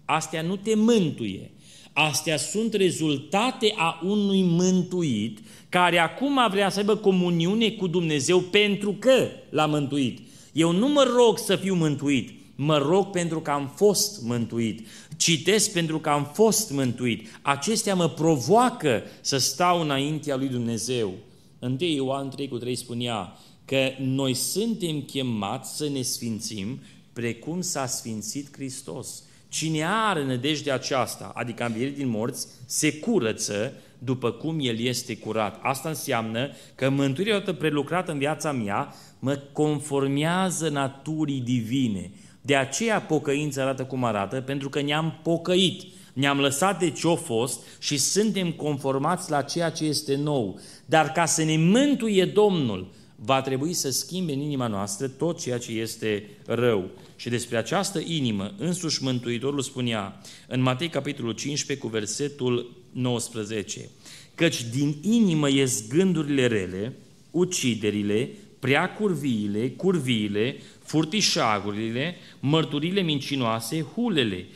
[0.04, 1.50] Astea nu te mântuie.
[2.00, 8.92] Astea sunt rezultate a unui mântuit care acum vrea să aibă comuniune cu Dumnezeu pentru
[8.98, 10.18] că l-a mântuit.
[10.52, 14.86] Eu nu mă rog să fiu mântuit, mă rog pentru că am fost mântuit.
[15.16, 17.28] Citesc pentru că am fost mântuit.
[17.42, 21.14] Acestea mă provoacă să stau înaintea lui Dumnezeu.
[21.58, 26.80] 1 Ioan 3 cu 3 spunea că noi suntem chemați să ne sfințim
[27.12, 29.22] precum s-a sfințit Hristos.
[29.48, 35.58] Cine are nădejdea aceasta, adică învierit din morți, se curăță după cum el este curat.
[35.62, 42.10] Asta înseamnă că mântuirea odată prelucrată în viața mea mă conformează naturii divine.
[42.40, 45.82] De aceea pocăința arată cum arată, pentru că ne-am pocăit,
[46.12, 50.60] ne-am lăsat de ce-o fost și suntem conformați la ceea ce este nou.
[50.86, 55.58] Dar ca să ne mântuie Domnul, va trebui să schimbe în inima noastră tot ceea
[55.58, 56.90] ce este rău.
[57.18, 63.88] Și despre această inimă, însuși Mântuitorul spunea în Matei capitolul 15 cu versetul 19,
[64.34, 66.96] căci din inimă ies gândurile rele,
[67.30, 74.46] uciderile, prea curviile, curviile, furtișagurile, mărturile mincinoase, hulele.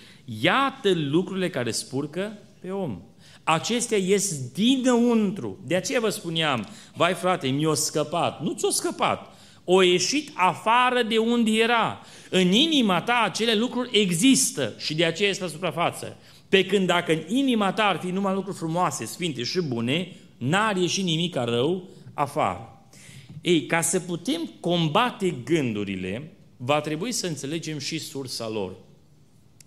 [0.41, 3.01] Iată lucrurile care spurcă pe om.
[3.45, 5.59] Acestea ies dinăuntru.
[5.67, 8.43] De aceea vă spuneam, vai frate, mi-a scăpat.
[8.43, 9.32] Nu ți-a scăpat.
[9.65, 12.01] O ieșit afară de unde era.
[12.31, 16.17] În inima ta acele lucruri există și de aceea este la suprafață.
[16.49, 20.77] Pe când dacă în inima ta ar fi numai lucruri frumoase, sfinte și bune, n-ar
[20.77, 22.87] ieși nimic rău afară.
[23.41, 28.75] Ei, ca să putem combate gândurile, va trebui să înțelegem și sursa lor.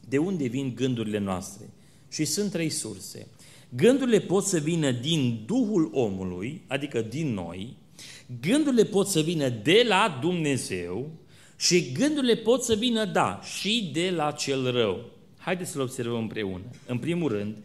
[0.08, 1.70] De unde vin gândurile noastre?
[2.12, 3.28] Și sunt trei surse.
[3.70, 7.78] Gândurile pot să vină din Duhul omului, adică din noi,
[8.42, 11.12] gândurile pot să vină de la Dumnezeu
[11.58, 15.06] și gândurile pot să vină, da, și de la cel rău.
[15.38, 16.64] Haideți să-l observăm împreună.
[16.86, 17.58] În primul rând,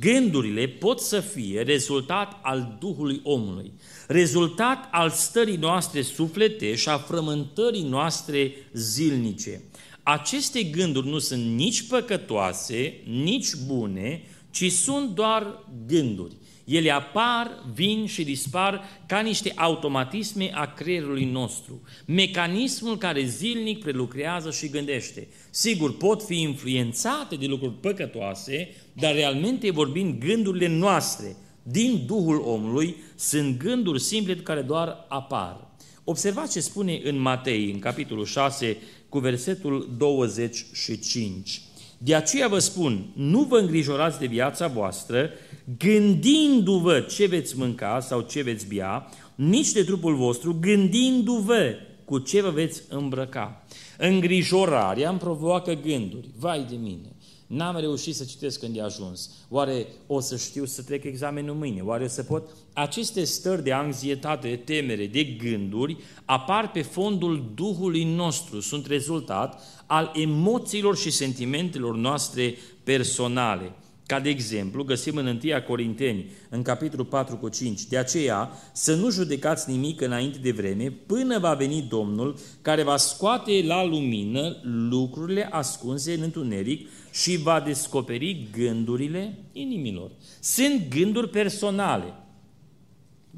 [0.00, 3.72] gândurile pot să fie rezultat al Duhului omului,
[4.06, 9.62] rezultat al stării noastre suflete și a frământării noastre zilnice.
[10.02, 16.34] Aceste gânduri nu sunt nici păcătoase, nici bune, ci sunt doar gânduri.
[16.72, 21.82] Ele apar, vin și dispar ca niște automatisme a creierului nostru.
[22.06, 25.28] Mecanismul care zilnic prelucrează și gândește.
[25.50, 32.96] Sigur, pot fi influențate de lucruri păcătoase, dar realmente vorbind gândurile noastre din Duhul omului
[33.16, 35.70] sunt gânduri simple care doar apar.
[36.04, 38.76] Observați ce spune în Matei, în capitolul 6,
[39.08, 41.62] cu versetul 25.
[42.04, 45.30] De aceea vă spun, nu vă îngrijorați de viața voastră,
[45.78, 52.42] gândindu-vă ce veți mânca sau ce veți bea, nici de trupul vostru, gândindu-vă cu ce
[52.42, 53.64] vă veți îmbrăca.
[53.98, 56.28] Îngrijorarea îmi provoacă gânduri.
[56.38, 57.11] Vai de mine!
[57.52, 59.30] N-am reușit să citesc când e ajuns.
[59.48, 61.80] Oare o să știu să trec examenul mâine?
[61.80, 62.48] Oare o să pot?
[62.72, 68.60] Aceste stări de anxietate, de temere, de gânduri apar pe fondul Duhului nostru.
[68.60, 73.72] Sunt rezultat al emoțiilor și sentimentelor noastre personale.
[74.06, 78.94] Ca de exemplu, găsim în 1 Corinteni, în capitolul 4 cu 5, de aceea să
[78.94, 84.56] nu judecați nimic înainte de vreme, până va veni Domnul, care va scoate la lumină
[84.62, 90.10] lucrurile ascunse în întuneric și va descoperi gândurile inimilor.
[90.40, 92.14] Sunt gânduri personale.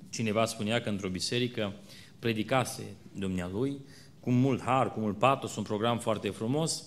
[0.09, 1.73] Cineva spunea că într-o biserică
[2.19, 3.79] predicase dumnealui,
[4.21, 6.85] cu mult har, cu mult patos, un program foarte frumos,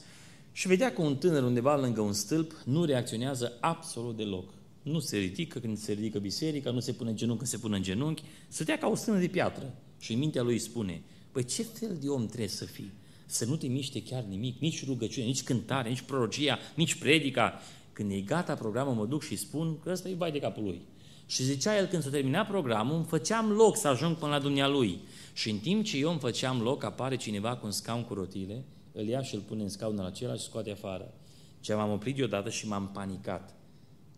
[0.51, 4.53] și vedea că un tânăr undeva lângă un stâlp nu reacționează absolut deloc.
[4.81, 7.75] Nu se ridică când se ridică biserica, nu se pune în genunchi când se pune
[7.75, 9.73] în genunchi, stătea ca o stână de piatră.
[9.99, 12.91] Și în mintea lui spune, păi ce fel de om trebuie să fii?
[13.29, 17.59] Să nu te miște chiar nimic, nici rugăciune, nici cântare, nici prorogia, nici predica.
[17.93, 20.81] Când e gata programul, mă duc și spun că ăsta e bai de capul lui.
[21.25, 24.99] Și zicea el, când s-a terminat programul, îmi făceam loc să ajung până la dumnealui.
[25.33, 28.65] Și în timp ce eu îmi făceam loc, apare cineva cu un scaun cu rotile,
[28.91, 31.13] îl ia și îl pune în scaunul acela și scoate afară.
[31.59, 33.55] Ce m-am oprit deodată și m-am panicat.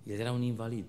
[0.04, 0.86] El era un invalid.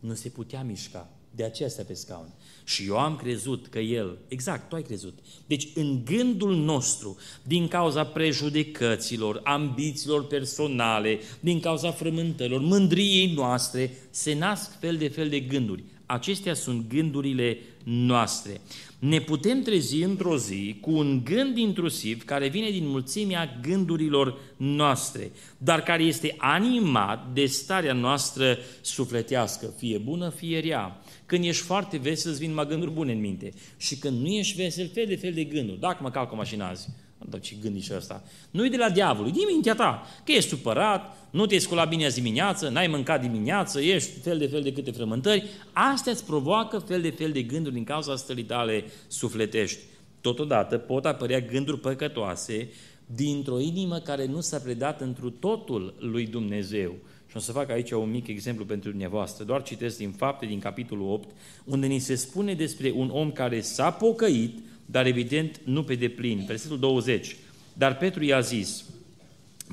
[0.00, 1.10] Nu se putea mișca.
[1.34, 2.28] De aceea stă pe scaun.
[2.64, 5.18] Și eu am crezut că el, exact, tu ai crezut.
[5.46, 14.34] Deci în gândul nostru, din cauza prejudecăților, ambițiilor personale, din cauza frământărilor, mândriei noastre, se
[14.34, 15.82] nasc fel de fel de gânduri.
[16.06, 18.60] Acestea sunt gândurile noastre.
[18.98, 25.30] Ne putem trezi într-o zi cu un gând intrusiv care vine din mulțimea gândurilor noastre,
[25.58, 31.01] dar care este animat de starea noastră sufletească, fie bună, fie rea.
[31.32, 33.52] Când ești foarte vesel, îți vin numai gânduri bune în minte.
[33.76, 35.80] Și când nu ești vesel, fel de fel de gânduri.
[35.80, 36.88] Dacă mă calc o mașină azi,
[37.28, 38.24] dar ce gândi și ăsta?
[38.50, 40.06] Nu e de la diavol, e din mintea ta.
[40.24, 44.46] Că ești supărat, nu te-ai sculat bine azi dimineață, n-ai mâncat dimineață, ești fel de
[44.46, 45.44] fel de câte frământări.
[45.72, 49.78] Astea îți provoacă fel de fel de gânduri din cauza stării tale sufletești.
[50.20, 52.68] Totodată pot apărea gânduri păcătoase
[53.06, 56.94] dintr-o inimă care nu s-a predat întru totul lui Dumnezeu.
[57.32, 59.44] Și o să fac aici un mic exemplu pentru dumneavoastră.
[59.44, 61.28] Doar citesc din fapte, din capitolul 8,
[61.64, 66.44] unde ni se spune despre un om care s-a pocăit, dar evident nu pe deplin.
[66.46, 67.36] Versetul 20.
[67.72, 68.84] Dar Petru i-a zis,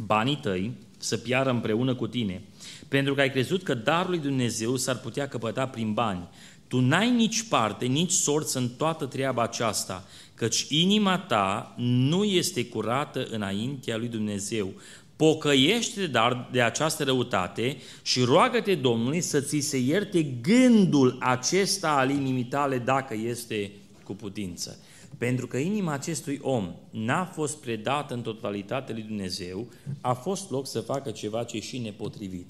[0.06, 2.42] banii tăi să piară împreună cu tine,
[2.88, 6.28] pentru că ai crezut că darul lui Dumnezeu s-ar putea căpăta prin bani.
[6.68, 12.66] Tu n-ai nici parte, nici sorți în toată treaba aceasta, căci inima ta nu este
[12.66, 14.74] curată înaintea lui Dumnezeu.
[15.20, 22.10] Pocăiește dar de această răutate și roagă-te Domnului să ți se ierte gândul acesta al
[22.10, 23.72] inimii tale dacă este
[24.04, 24.80] cu putință.
[25.18, 29.68] Pentru că inima acestui om n-a fost predată în totalitate lui Dumnezeu,
[30.02, 32.50] a fost loc să facă ceva ce e și nepotrivit.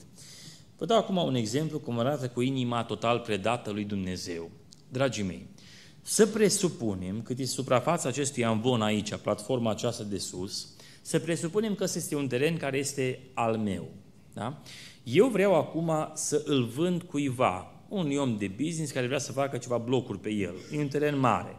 [0.77, 4.49] Vă dau acum un exemplu cum arată cu inima total predată lui Dumnezeu.
[4.89, 5.47] Dragii mei,
[6.01, 10.67] să presupunem cât e suprafața acestui amvon aici, platforma aceasta de sus,
[11.09, 13.87] să presupunem că este un teren care este al meu.
[14.33, 14.61] Da?
[15.03, 19.57] Eu vreau acum să îl vând cuiva, un om de business care vrea să facă
[19.57, 20.55] ceva blocuri pe el.
[20.71, 21.57] E un teren mare.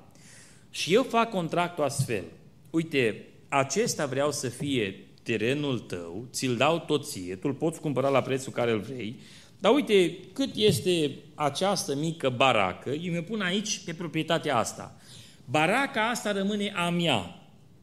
[0.70, 2.24] Și eu fac contractul astfel.
[2.70, 8.08] Uite, acesta vreau să fie terenul tău, ți-l dau tot ție, tu îl poți cumpăra
[8.08, 9.20] la prețul care îl vrei,
[9.58, 14.96] dar uite cât este această mică baracă, eu mi pun aici pe proprietatea asta.
[15.44, 17.39] Baraca asta rămâne a mea.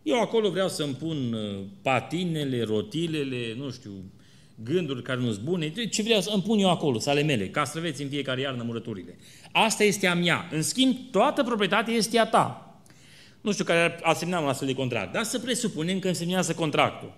[0.07, 3.91] Eu acolo vreau să-mi pun uh, patinele, rotilele, nu știu,
[4.63, 8.01] gânduri care nu sunt bune, ce vreau să îmi pun eu acolo, sale mele, castraveți
[8.01, 9.17] în fiecare iarnă murăturile.
[9.51, 10.47] Asta este a mea.
[10.51, 12.79] În schimb, toată proprietatea este a ta.
[13.41, 17.13] Nu știu care a semnat un astfel de contract, dar să presupunem că semnează contractul.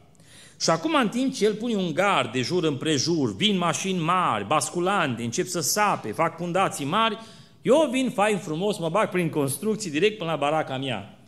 [0.62, 4.48] Și acum, în timp ce el pune un gard de jur împrejur, vin mașini mari,
[4.48, 7.18] basculante, încep să sape, fac fundații mari,
[7.62, 11.19] eu vin fain frumos, mă bag prin construcții direct până la baraca mea.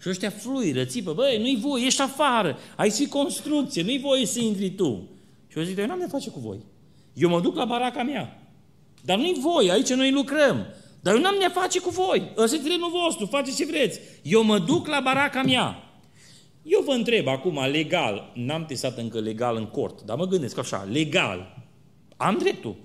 [0.00, 4.40] Și ăștia fluiră, țipă, băi, nu-i voie, ești afară, ai și construcție, nu-i voie să
[4.40, 5.08] intri tu.
[5.48, 6.58] Și eu zic, eu n-am de face cu voi.
[7.12, 8.42] Eu mă duc la baraca mea.
[9.04, 10.66] Dar nu-i voi, aici noi lucrăm.
[11.00, 12.32] Dar eu n-am ne face cu voi.
[12.36, 14.00] Ăsta e terenul vostru, faceți ce vreți.
[14.22, 15.82] Eu mă duc la baraca mea.
[16.62, 20.88] Eu vă întreb acum, legal, n-am testat încă legal în cort, dar mă gândesc așa,
[20.90, 21.56] legal,
[22.16, 22.76] am dreptul.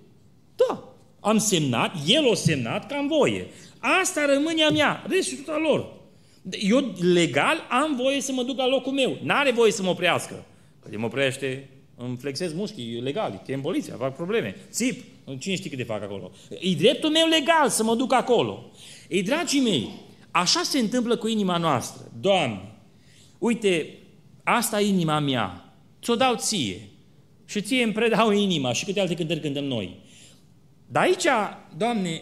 [0.56, 3.48] Da, am semnat, el o semnat că am voie.
[4.02, 6.02] Asta rămâne a mea, restul tot al lor.
[6.52, 9.18] Eu legal am voie să mă duc la locul meu.
[9.22, 10.46] N-are voie să mă oprească.
[10.80, 15.04] Că mă oprește, îmi flexez mușchii legali, chem poliția, fac probleme, țip,
[15.40, 16.32] cine știe cât de fac acolo.
[16.60, 18.72] E dreptul meu legal să mă duc acolo.
[19.08, 19.90] Ei, dragii mei,
[20.32, 22.12] așa se întâmplă cu inima noastră.
[22.20, 22.76] Doamne,
[23.38, 23.98] uite,
[24.44, 26.88] asta e inima mea, ți-o dau ție.
[27.46, 30.00] Și ție îmi predau inima și câte alte cântări cântăm noi.
[30.88, 31.26] Dar aici,
[31.78, 32.22] Doamne,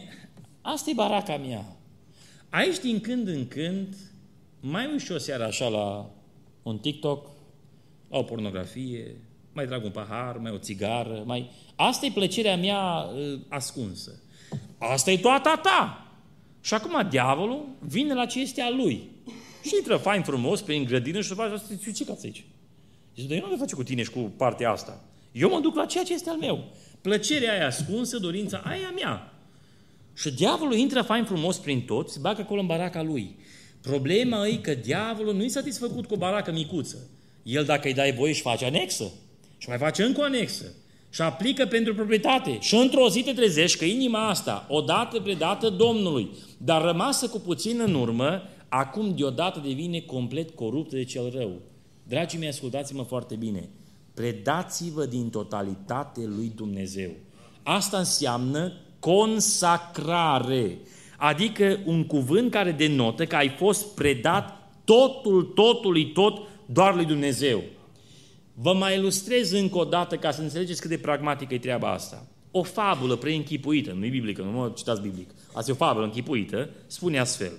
[0.62, 1.78] asta e baraca mea.
[2.50, 3.96] Aici, din când în când,
[4.62, 6.10] mai uși o seară așa la
[6.64, 7.28] un TikTok,
[8.10, 9.16] la o pornografie,
[9.54, 11.50] mai trag un pahar, mai o țigară, mai...
[11.76, 14.20] Asta e plăcerea mea uh, ascunsă.
[14.78, 16.06] Asta e toată ta.
[16.62, 19.10] Și acum diavolul vine la ce este a lui.
[19.64, 22.46] Și intră fain frumos prin grădină și să face asta, ce cați aici?
[23.16, 25.04] Zice, dar eu nu le face cu tine și cu partea asta.
[25.32, 26.64] Eu mă duc la ceea ce este al meu.
[27.02, 29.34] Plăcerea aia ascunsă, dorința aia mea.
[30.14, 33.36] Și diavolul intră fain frumos prin tot, se bagă acolo în baraca lui.
[33.82, 36.98] Problema e că diavolul nu-i satisfăcut cu o baracă micuță.
[37.44, 39.12] El dacă îi dai voie și face anexă.
[39.58, 40.66] Și mai face încă o anexă.
[41.10, 42.58] Și aplică pentru proprietate.
[42.60, 47.80] Și într-o zi te trezești că inima asta, odată predată Domnului, dar rămasă cu puțin
[47.80, 51.62] în urmă, acum deodată devine complet coruptă de cel rău.
[52.08, 53.70] Dragii mei, ascultați-mă foarte bine.
[54.14, 57.12] Predați-vă din totalitate lui Dumnezeu.
[57.64, 60.78] Asta înseamnă consacrare.
[61.24, 67.64] Adică un cuvânt care denotă că ai fost predat totul, totului, tot doar lui Dumnezeu.
[68.54, 72.28] Vă mai ilustrez încă o dată ca să înțelegeți cât de pragmatică e treaba asta.
[72.52, 76.70] O fabulă preînchipuită, nu e biblică, nu mă citați biblic, asta e o fabulă închipuită,
[76.88, 77.52] spune astfel,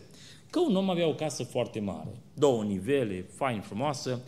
[0.50, 4.20] că un om avea o casă foarte mare, două nivele, fain, frumoasă,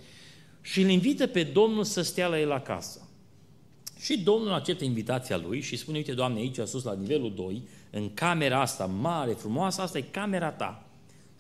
[0.61, 3.09] și îl invită pe Domnul să stea la el acasă.
[4.01, 7.63] Și Domnul acceptă invitația lui și spune, uite, Doamne, aici sus la nivelul 2,
[7.95, 10.87] în camera asta mare, frumoasă, asta e camera ta.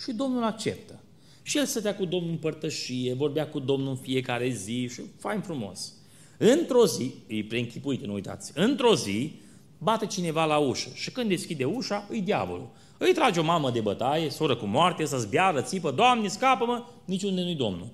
[0.00, 1.00] Și Domnul acceptă.
[1.42, 5.40] Și el stătea cu Domnul în părtășie, vorbea cu Domnul în fiecare zi și fain
[5.40, 5.92] frumos.
[6.38, 9.32] Într-o zi, e preînchipuit, nu uitați, într-o zi
[9.78, 12.68] bate cineva la ușă și când deschide ușa, îi diavolul.
[12.98, 17.42] Îi trage o mamă de bătaie, soră cu moarte, să zbiară, țipă, Doamne, scapă-mă, niciunde
[17.42, 17.88] nu-i Domnul.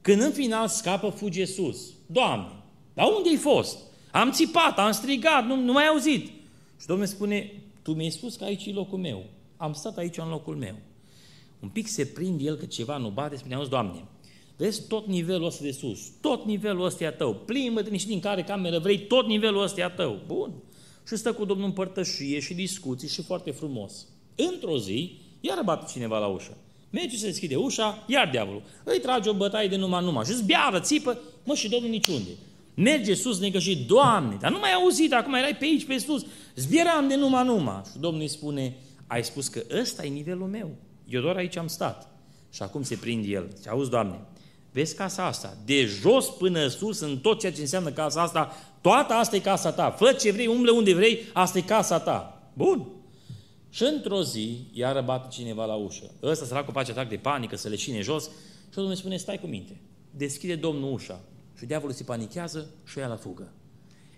[0.00, 1.78] Când în final scapă, fuge sus.
[2.06, 2.52] Doamne,
[2.94, 3.78] dar unde ai fost?
[4.10, 6.26] Am țipat, am strigat, nu, nu mai auzit.
[6.80, 7.52] Și Domnul spune,
[7.86, 9.24] tu mi-ai spus că aici e locul meu.
[9.56, 10.74] Am stat aici în locul meu.
[11.60, 14.04] Un pic se prinde el că ceva nu bate, spune, auzi, Doamne,
[14.56, 18.20] vezi tot nivelul ăsta de sus, tot nivelul ăsta e a tău, plimbă-te și din
[18.20, 20.20] care cameră vrei, tot nivelul ăsta e a tău.
[20.26, 20.52] Bun.
[21.08, 24.06] Și stă cu Domnul în părtășie și discuții și foarte frumos.
[24.34, 26.56] Într-o zi, iar bate cineva la ușă.
[26.90, 28.62] Merge să deschide ușa, iar diavolul.
[28.84, 32.30] Îi trage o bătaie de numai numai și zbiară, țipă, mă, și Domnul niciunde.
[32.76, 37.08] Merge sus necășit, Doamne, dar nu mai auzit, acum erai pe aici, pe sus, zbieram
[37.08, 37.82] de numai numai.
[37.92, 40.70] Și Domnul îi spune, ai spus că ăsta e nivelul meu,
[41.08, 42.08] eu doar aici am stat.
[42.52, 43.48] Și acum se prinde el.
[43.62, 44.20] Și auzi, Doamne,
[44.72, 49.12] vezi casa asta, de jos până sus, în tot ceea ce înseamnă casa asta, toată
[49.12, 49.90] asta e casa ta.
[49.90, 52.50] Fă ce vrei, umble unde vrei, asta e casa ta.
[52.52, 52.86] Bun.
[53.70, 56.10] Și într-o zi, iară bate cineva la ușă.
[56.22, 58.24] Ăsta săracul face atac de panică, să leșine jos
[58.68, 59.80] și Domnul spune, stai cu minte.
[60.10, 61.20] Deschide Domnul ușa.
[61.58, 63.52] Și diavolul se panichează și ia la fugă.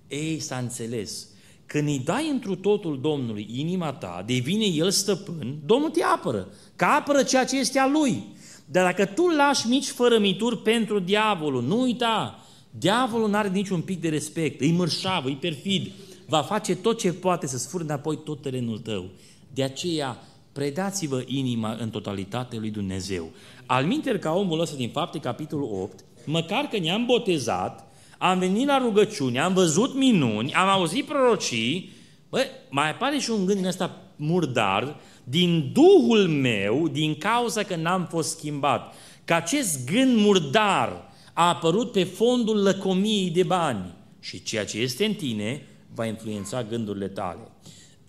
[0.08, 1.26] Ei, s-a înțeles.
[1.66, 6.84] Când îi dai întru totul Domnului inima ta, devine El stăpân, Domnul te apără, că
[6.84, 8.24] apără ceea ce este a Lui.
[8.64, 14.00] Dar dacă tu lași mici fărămituri pentru diavolul, nu uita, diavolul nu are niciun pic
[14.00, 15.90] de respect, îi mărșavă, îi perfid,
[16.26, 19.10] va face tot ce poate să sfuri înapoi tot terenul tău.
[19.54, 20.22] De aceea,
[20.52, 23.30] predați-vă inima în totalitate lui Dumnezeu.
[23.66, 28.66] Al minter ca omul ăsta din fapte, capitolul 8, măcar că ne-am botezat, am venit
[28.66, 31.92] la rugăciune, am văzut minuni, am auzit prorocii,
[32.28, 37.76] bă, mai apare și un gând din ăsta murdar, din Duhul meu, din cauza că
[37.76, 38.94] n-am fost schimbat.
[39.24, 45.04] Că acest gând murdar a apărut pe fondul lăcomiei de bani și ceea ce este
[45.04, 47.50] în tine va influența gândurile tale.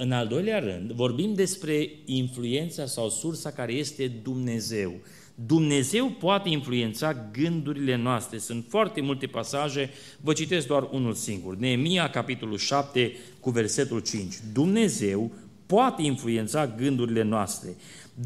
[0.02, 4.94] În al doilea rând, vorbim despre influența sau sursa care este Dumnezeu.
[5.36, 8.38] Dumnezeu poate influența gândurile noastre.
[8.38, 9.90] Sunt foarte multe pasaje,
[10.22, 11.56] vă citesc doar unul singur.
[11.56, 14.34] Neemia, capitolul 7, cu versetul 5.
[14.54, 15.32] Dumnezeu
[15.66, 17.76] poate influența gândurile noastre.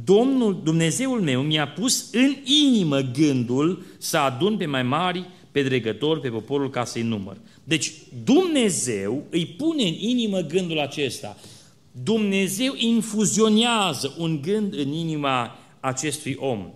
[0.03, 6.19] Domnul, Dumnezeul meu mi-a pus în inimă gândul să adun pe mai mari, pe dregători,
[6.19, 7.37] pe poporul ca să-i număr.
[7.63, 7.93] Deci
[8.23, 11.37] Dumnezeu îi pune în inimă gândul acesta.
[12.01, 16.67] Dumnezeu infuzionează un gând în inima acestui om.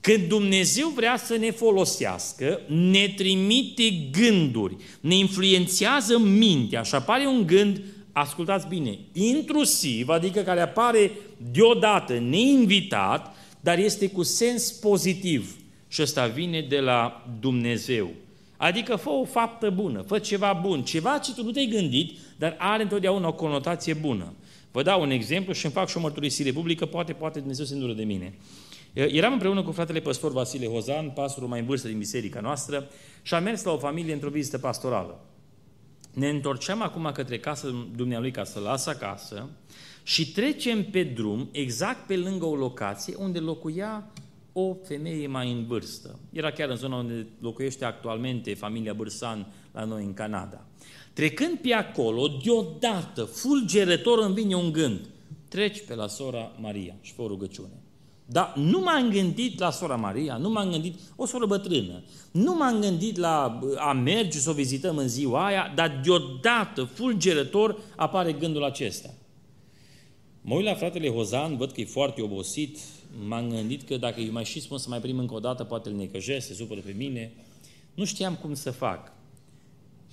[0.00, 7.46] Când Dumnezeu vrea să ne folosească, ne trimite gânduri, ne influențează mintea și apare un
[7.46, 7.80] gând,
[8.12, 11.10] ascultați bine, intrusiv, adică care apare
[11.52, 15.56] deodată, neinvitat, dar este cu sens pozitiv.
[15.88, 18.10] Și ăsta vine de la Dumnezeu.
[18.56, 22.56] Adică fă o faptă bună, fă ceva bun, ceva ce tu nu te-ai gândit, dar
[22.58, 24.32] are întotdeauna o conotație bună.
[24.74, 27.74] Vă dau un exemplu și îmi fac și o mărturisire publică, poate, poate Dumnezeu se
[27.74, 28.34] îndură de mine.
[28.92, 32.88] Eram împreună cu fratele păstor Vasile Hozan, pastorul mai în vârstă din biserica noastră,
[33.22, 35.24] și am mers la o familie într-o vizită pastorală.
[36.12, 39.48] Ne întorceam acum către casa dumnealui ca să lasă acasă
[40.02, 44.10] și trecem pe drum, exact pe lângă o locație unde locuia
[44.52, 46.18] o femeie mai în vârstă.
[46.32, 50.66] Era chiar în zona unde locuiește actualmente familia Bârsan la noi în Canada.
[51.14, 55.08] Trecând pe acolo, deodată, fulgerător îmi vine un gând.
[55.48, 57.82] Treci pe la sora Maria și fă o rugăciune.
[58.26, 62.80] Dar nu m-am gândit la sora Maria, nu m-am gândit, o soră bătrână, nu m-am
[62.80, 68.64] gândit la a merge să o vizităm în ziua aia, dar deodată, fulgerător, apare gândul
[68.64, 69.14] acesta.
[70.40, 72.78] Mă uit la fratele Hozan, văd că e foarte obosit,
[73.28, 75.88] m-am gândit că dacă îi mai și spun să mai prim încă o dată, poate
[75.88, 77.32] îl necăjesc, se supără pe mine.
[77.94, 79.12] Nu știam cum să fac.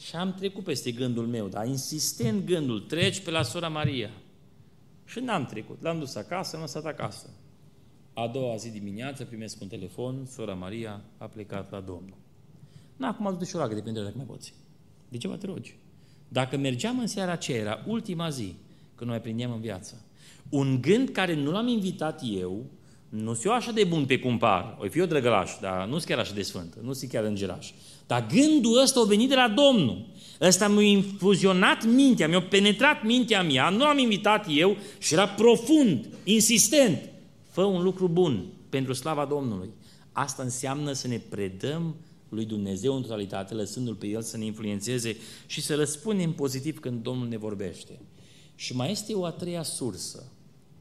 [0.01, 4.09] Și am trecut peste gândul meu, dar insistent gândul, treci pe la sora Maria.
[5.05, 5.81] Și n-am trecut.
[5.81, 7.29] L-am dus acasă, am lăsat acasă.
[8.13, 12.17] A doua zi dimineață primesc un telefon, sora Maria a plecat la Domnul.
[12.97, 14.53] Na, acum îl duci o ragă, depinde dacă mai poți.
[15.09, 15.77] De ce mă te rogi?
[16.27, 18.55] Dacă mergeam în seara aceea, era ultima zi,
[18.95, 20.05] când noi prindeam în viață.
[20.49, 22.65] Un gând care nu l-am invitat eu,
[23.11, 24.77] nu sunt eu așa de bun pe cum par.
[24.79, 27.71] O fi eu drăgălaș, dar nu sunt chiar așa de sfânt, nu sunt chiar îngeraș.
[28.07, 30.05] Dar gândul ăsta a venit de la Domnul.
[30.41, 36.09] Ăsta mi-a infuzionat mintea, mi-a penetrat mintea mea, nu am invitat eu și era profund,
[36.23, 36.99] insistent.
[37.49, 39.69] Fă un lucru bun pentru slava Domnului.
[40.11, 41.95] Asta înseamnă să ne predăm
[42.29, 47.03] lui Dumnezeu în totalitate, lăsându-L pe El să ne influențeze și să răspundem pozitiv când
[47.03, 47.99] Domnul ne vorbește.
[48.55, 50.23] Și mai este o a treia sursă.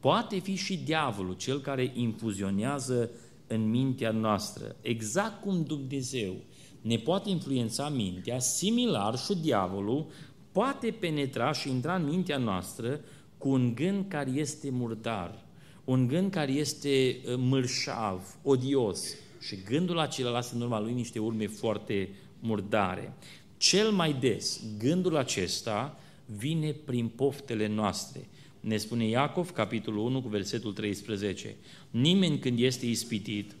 [0.01, 3.09] Poate fi și diavolul cel care infuzionează
[3.47, 6.35] în mintea noastră, exact cum Dumnezeu
[6.81, 10.05] ne poate influența mintea, similar și diavolul
[10.51, 12.99] poate penetra și intra în mintea noastră
[13.37, 15.45] cu un gând care este murdar,
[15.83, 19.15] un gând care este uh, mărșav, odios.
[19.39, 23.13] Și gândul acela lasă în urma lui niște urme foarte murdare.
[23.57, 28.27] Cel mai des, gândul acesta vine prin poftele noastre.
[28.61, 31.55] Ne spune Iacov, capitolul 1, cu versetul 13.
[31.89, 33.55] Nimeni când este ispitit,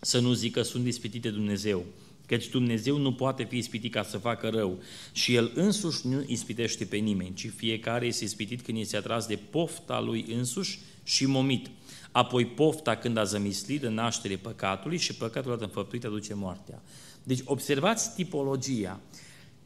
[0.00, 1.84] să nu zică sunt ispitit de Dumnezeu,
[2.26, 4.82] căci Dumnezeu nu poate fi ispitit ca să facă rău
[5.12, 9.38] și El însuși nu ispitește pe nimeni, ci fiecare este ispitit când este atras de
[9.50, 11.70] pofta lui însuși și momit.
[12.12, 16.82] Apoi pofta când a zămislit de naștere păcatului și păcatul dat înfăptuit aduce moartea.
[17.22, 19.00] Deci observați tipologia.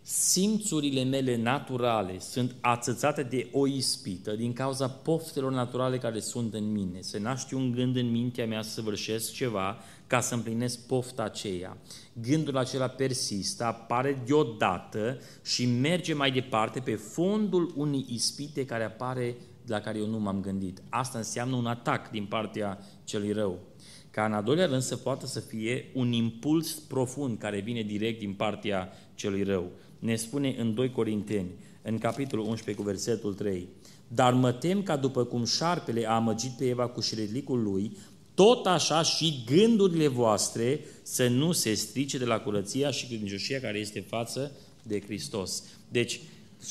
[0.05, 6.73] Simțurile mele naturale sunt ațățate de o ispită din cauza poftelor naturale care sunt în
[6.73, 7.01] mine.
[7.01, 11.77] Se naște un gând în mintea mea să săvârșesc ceva ca să împlinesc pofta aceea.
[12.13, 19.37] Gândul acela persistă, apare deodată și merge mai departe pe fondul unei ispite care apare
[19.67, 20.83] la care eu nu m-am gândit.
[20.89, 23.59] Asta înseamnă un atac din partea celui rău.
[24.11, 28.19] Ca în a doilea rând să poată să fie un impuls profund care vine direct
[28.19, 29.71] din partea celui rău.
[30.03, 31.51] Ne spune în 2 Corinteni,
[31.83, 33.69] în capitolul 11 cu versetul 3,
[34.09, 37.97] Dar mă tem ca după cum șarpele a amăgit pe Eva cu șredlicul lui,
[38.35, 43.79] tot așa și gândurile voastre să nu se strice de la curăția și credincioșia care
[43.79, 45.65] este față de Hristos.
[45.89, 46.21] Deci,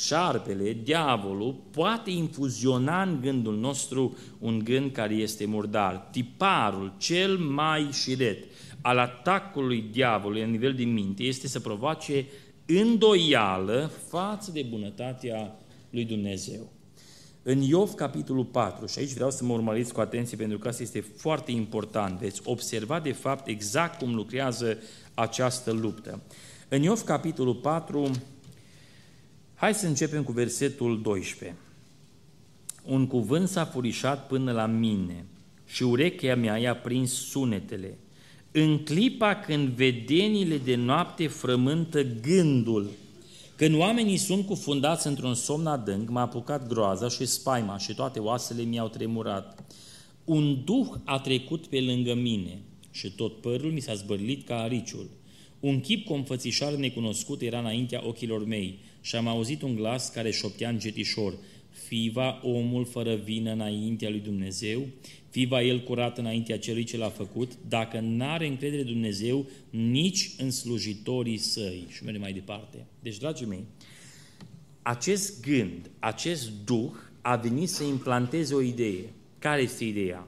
[0.06, 6.08] șarpele, diavolul, poate infuziona în gândul nostru un gând care este murdar.
[6.12, 8.44] Tiparul cel mai șiret
[8.82, 12.26] al atacului diavolului la nivel de minte este să provoace
[12.80, 15.56] îndoială față de bunătatea
[15.90, 16.72] lui Dumnezeu.
[17.44, 20.84] În Iov, capitolul 4, și aici vreau să mă urmăriți cu atenție pentru că asta
[20.84, 24.78] este foarte important, veți observa de fapt exact cum lucrează
[25.14, 26.22] această luptă.
[26.68, 28.12] În Iov, capitolul 4,
[29.56, 31.58] hai să începem cu versetul 12.
[32.86, 35.26] Un cuvânt s-a furișat până la mine
[35.66, 37.98] și urechea mea i-a prins sunetele.
[38.52, 42.90] În clipa când vedenile de noapte frământă gândul–
[43.62, 48.64] când oamenii sunt cufundați într-un somn adânc, m-a apucat groaza și spaima și toate oasele
[48.64, 49.64] mi-au tremurat.
[50.26, 55.10] Un duh a trecut pe lângă mine și tot părul mi s-a zbărlit ca ariciul.
[55.60, 60.10] Un chip cu o înfățișare necunoscut era înaintea ochilor mei și am auzit un glas
[60.10, 61.34] care șoptea încetișor,
[61.88, 64.88] Fiva omul fără vină înaintea lui Dumnezeu,
[65.32, 71.38] fiva el curat înaintea celui ce l-a făcut, dacă n-are încredere Dumnezeu nici în slujitorii
[71.38, 71.86] săi.
[71.90, 72.86] Și mergem mai departe.
[73.00, 73.64] Deci, dragii mei,
[74.82, 79.14] acest gând, acest duh a venit să implanteze o idee.
[79.40, 80.28] Care este ideea?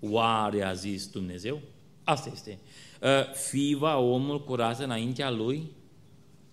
[0.00, 1.60] Oare a zis Dumnezeu?
[2.04, 2.58] Asta este.
[3.02, 5.62] Uh, fiva omul curat înaintea lui?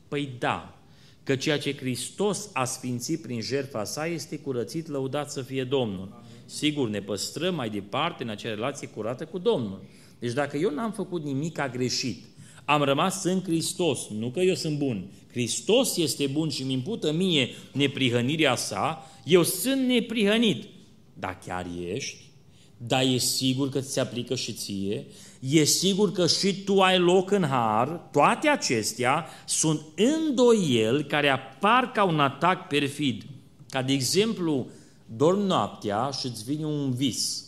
[0.07, 0.79] Păi da,
[1.23, 6.23] că ceea ce Hristos a sfințit prin jertfa sa este curățit, lăudat să fie Domnul.
[6.45, 9.83] Sigur, ne păstrăm mai departe în acea relație curată cu Domnul.
[10.19, 12.23] Deci dacă eu n-am făcut nimic a greșit,
[12.65, 17.11] am rămas în Hristos, nu că eu sunt bun, Hristos este bun și mi impută
[17.11, 20.63] mie neprihănirea sa, eu sunt neprihănit.
[21.13, 22.23] Dar chiar ești?
[22.77, 25.05] Dar e sigur că ți se aplică și ție?
[25.39, 27.87] E sigur că și tu ai loc în har?
[28.11, 33.23] Toate acestea sunt îndoieli care apar ca un atac perfid.
[33.69, 34.67] Ca de exemplu,
[35.05, 37.43] dormi noaptea și îți vine un vis.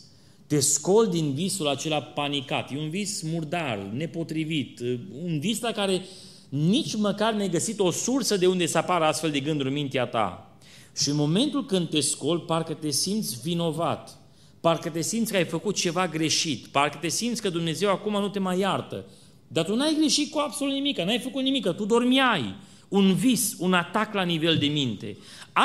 [0.46, 2.72] Te scol din visul acela panicat.
[2.72, 4.80] E un vis murdar, nepotrivit,
[5.24, 6.04] un vis la care
[6.48, 10.06] nici măcar ne-ai găsit o sursă de unde să apară astfel de gânduri în mintea
[10.06, 10.56] ta.
[10.96, 14.18] Și în momentul când te scoli, parcă te simți vinovat,
[14.60, 18.28] parcă te simți că ai făcut ceva greșit, parcă te simți că Dumnezeu acum nu
[18.28, 19.04] te mai iartă.
[19.48, 22.54] Dar tu n-ai greșit cu absolut nimic, n-ai făcut nimic, tu dormiai.
[22.88, 25.16] Un vis, un atac la nivel de minte.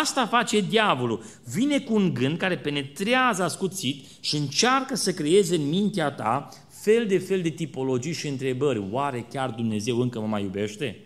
[0.02, 1.24] Asta face diavolul.
[1.54, 7.06] Vine cu un gând care penetrează ascuțit și încearcă să creeze în mintea ta fel
[7.08, 8.84] de fel de tipologii și întrebări.
[8.92, 11.00] Oare chiar Dumnezeu încă mă mai iubește?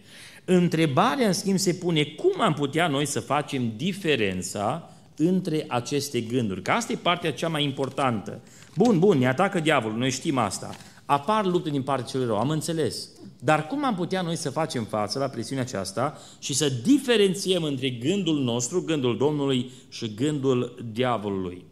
[0.46, 6.62] Întrebarea, în schimb, se pune cum am putea noi să facem diferența între aceste gânduri.
[6.62, 8.40] Că asta e partea cea mai importantă.
[8.76, 10.76] Bun, bun, ne atacă diavolul, noi știm asta.
[11.06, 13.10] Apar lupte din partea celor rău, am înțeles.
[13.40, 17.90] Dar cum am putea noi să facem față la presiunea aceasta și să diferențiem între
[17.90, 21.66] gândul nostru, gândul Domnului și gândul diavolului?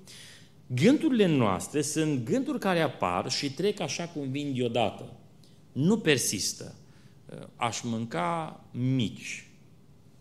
[0.68, 5.14] Gândurile noastre sunt gânduri care apar și trec așa cum vin deodată.
[5.72, 6.76] Nu persistă.
[7.56, 9.50] Aș mânca mici.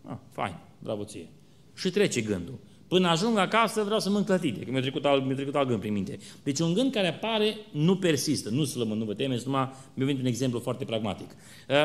[0.03, 1.27] Ah, fain, bravo ție.
[1.73, 2.59] Și trece gândul.
[2.87, 5.79] Până ajung acasă vreau să mănânc clătite, că mi-a trecut, alt, mi-a trecut alt gând
[5.79, 6.19] prin minte.
[6.43, 10.21] Deci un gând care apare nu persistă, nu slămă, nu vă temeți, numai mi-a venit
[10.21, 11.35] un exemplu foarte pragmatic.
[11.69, 11.75] Uh,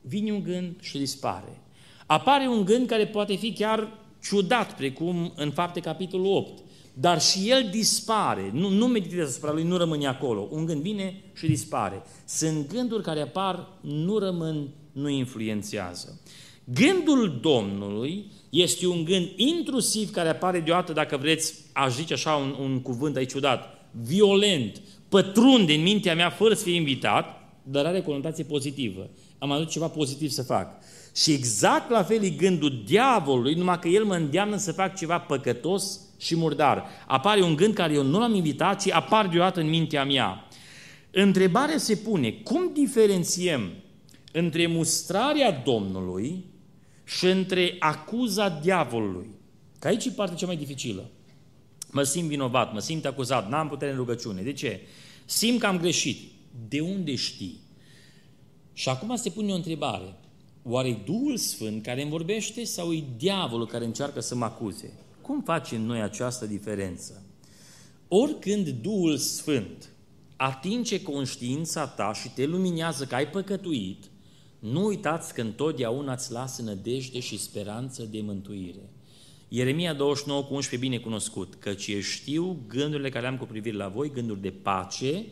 [0.00, 1.62] vine un gând și dispare.
[2.06, 3.88] Apare un gând care poate fi chiar
[4.22, 6.62] ciudat, precum în fapte capitolul 8.
[6.94, 10.48] Dar și el dispare, nu, nu meditează asupra lui, nu rămâne acolo.
[10.50, 12.02] Un gând vine și dispare.
[12.26, 16.20] Sunt gânduri care apar, nu rămân, nu influențează.
[16.64, 18.32] Gândul Domnului
[18.62, 23.16] este un gând intrusiv care apare deodată, dacă vreți, aș zice așa un, un cuvânt
[23.16, 29.10] aici ciudat, violent, pătrunde în mintea mea fără să fie invitat, dar are conotație pozitivă.
[29.38, 30.82] Am adus ceva pozitiv să fac.
[31.16, 35.18] Și exact la fel e gândul diavolului, numai că el mă îndeamnă să fac ceva
[35.18, 36.84] păcătos și murdar.
[37.06, 40.48] Apare un gând care eu nu l-am invitat, ci apar deodată în mintea mea.
[41.10, 43.70] Întrebarea se pune, cum diferențiem
[44.32, 46.44] între mustrarea Domnului
[47.04, 49.28] și între acuza diavolului.
[49.78, 51.10] Că aici e partea cea mai dificilă.
[51.90, 54.42] Mă simt vinovat, mă simt acuzat, n-am putere în rugăciune.
[54.42, 54.80] De ce?
[55.24, 56.32] Simt că am greșit.
[56.68, 57.60] De unde știi?
[58.72, 60.16] Și acum se pune o întrebare.
[60.62, 64.92] Oare e Duhul Sfânt care îmi vorbește sau e diavolul care încearcă să mă acuze?
[65.20, 67.22] Cum facem noi această diferență?
[68.08, 69.88] Oricând Duhul Sfânt
[70.36, 74.04] atinge conștiința ta și te luminează că ai păcătuit,
[74.70, 78.90] nu uitați că întotdeauna îți lasă nădejde și speranță de mântuire.
[79.48, 83.88] Ieremia 29 cu 11 bine cunoscut, căci eu știu gândurile care am cu privire la
[83.88, 85.24] voi, gânduri de pace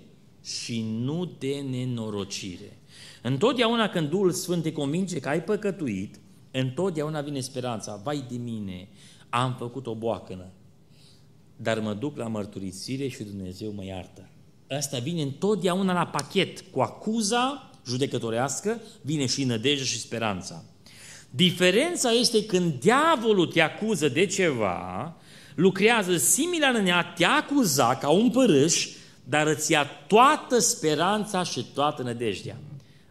[0.43, 2.79] și nu de nenorocire.
[3.23, 6.21] Întotdeauna când Duhul Sfânt te convinge că ai păcătuit,
[6.51, 8.01] întotdeauna vine speranța.
[8.05, 8.89] Vai de mine,
[9.29, 10.51] am făcut o boacănă,
[11.57, 14.29] dar mă duc la mărturisire și Dumnezeu mă iartă.
[14.69, 20.65] Asta vine întotdeauna la pachet cu acuza judecătorească, vine și nădejdea și speranța.
[21.31, 25.17] Diferența este când diavolul te acuză de ceva,
[25.55, 28.89] lucrează similar în ea, te acuza ca un părâș,
[29.25, 32.57] dar îți ia toată speranța și toată nădejdea.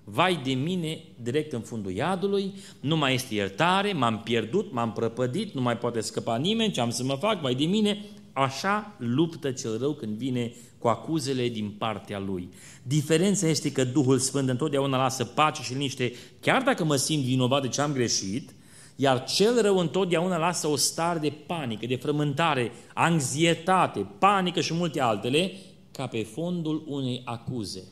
[0.04, 5.54] Vai de mine, direct în fundul iadului, nu mai este iertare, m-am pierdut, m-am prăpădit,
[5.54, 9.52] nu mai poate scăpa nimeni, ce am să mă fac, vai de mine, așa luptă
[9.52, 12.50] cel rău când vine cu acuzele din partea lui.
[12.84, 17.62] Diferența este că Duhul Sfânt întotdeauna lasă pace și liniște, chiar dacă mă simt vinovat
[17.62, 18.54] de ce am greșit,
[18.96, 25.02] iar cel rău întotdeauna lasă o stare de panică, de frământare, anxietate, panică și multe
[25.02, 25.52] altele,
[25.92, 27.84] ca pe fondul unei acuze.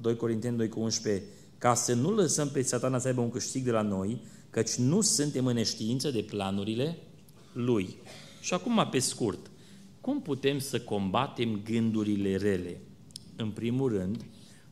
[0.00, 1.24] 2 Corinteni 2 cu 11,
[1.58, 4.20] ca să nu lăsăm pe satana să aibă un câștig de la noi,
[4.50, 6.98] căci nu suntem în neștiință de planurile
[7.52, 7.96] lui.
[8.40, 9.49] Și acum, pe scurt,
[10.00, 12.80] cum putem să combatem gândurile rele?
[13.36, 14.24] În primul rând,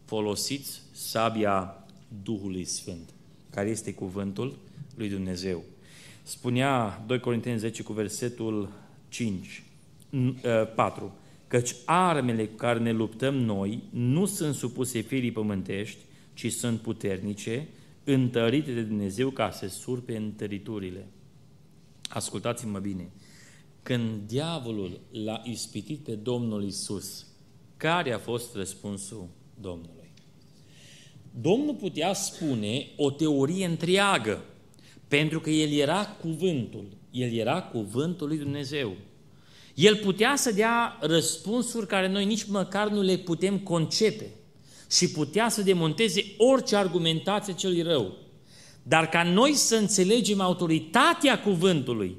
[0.04, 1.86] folosiți sabia
[2.22, 3.14] Duhului Sfânt,
[3.50, 4.58] care este cuvântul
[4.94, 5.62] lui Dumnezeu.
[6.22, 8.72] Spunea 2 Corinteni 10 cu versetul
[9.08, 9.62] 5,
[10.74, 11.12] 4, ă,
[11.46, 15.98] căci armele cu care ne luptăm noi nu sunt supuse firii pământești,
[16.34, 17.68] ci sunt puternice,
[18.04, 21.06] întărite de Dumnezeu ca să surpe întăriturile.
[22.08, 23.10] Ascultați-mă bine.
[23.89, 27.26] Când diavolul l-a ispitit pe Domnul Isus,
[27.76, 29.28] care a fost răspunsul
[29.61, 30.12] Domnului?
[31.41, 34.45] Domnul putea spune o teorie întreagă,
[35.09, 38.97] pentru că El era cuvântul, El era cuvântul lui Dumnezeu.
[39.74, 44.30] El putea să dea răspunsuri care noi nici măcar nu le putem concepe
[44.91, 48.16] și putea să demonteze orice argumentație celui rău.
[48.82, 52.16] Dar ca noi să înțelegem autoritatea cuvântului,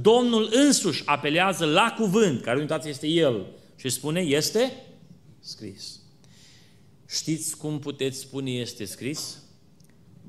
[0.00, 4.72] Domnul însuși apelează la cuvânt, care unitatea este El, și spune, este
[5.40, 5.98] scris.
[7.08, 9.42] Știți cum puteți spune este scris?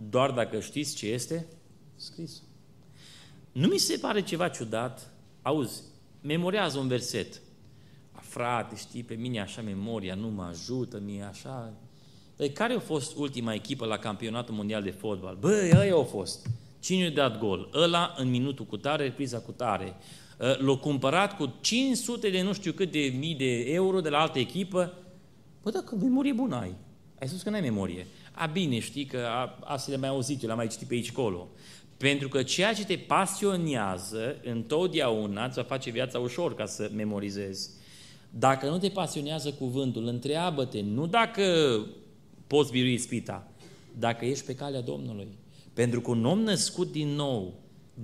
[0.10, 1.46] Doar dacă știți ce este
[1.96, 2.42] scris.
[3.52, 5.14] Nu mi se pare ceva ciudat?
[5.42, 5.82] Auzi,
[6.22, 7.42] memorează un verset.
[8.12, 11.74] A, frate, știi, pe mine așa memoria nu mă ajută, mie așa...
[12.36, 15.38] Păi care a fost ultima echipă la campionatul mondial de fotbal?
[15.40, 16.48] Băi, ăia au fost.
[16.86, 17.70] Cine a dat gol?
[17.74, 19.96] Ăla în minutul cu tare, repriza cu tare.
[20.40, 24.20] Ă, l-a cumpărat cu 500 de nu știu cât de mii de euro de la
[24.20, 24.94] altă echipă.
[25.64, 26.76] Bă, dacă memorie bună ai.
[27.20, 28.08] Ai spus că n-ai memorie.
[28.32, 29.28] A, bine, știi că
[29.60, 31.48] asta le-am mai auzit, eu l-am mai citit pe aici colo.
[31.98, 37.70] Pentru că ceea ce te pasionează, întotdeauna îți va face viața ușor ca să memorizezi.
[38.30, 41.78] Dacă nu te pasionează cuvântul, întreabă-te, nu dacă
[42.48, 43.52] poți birui spita,
[44.00, 45.28] dacă ești pe calea Domnului.
[45.76, 47.54] Pentru că un om născut din nou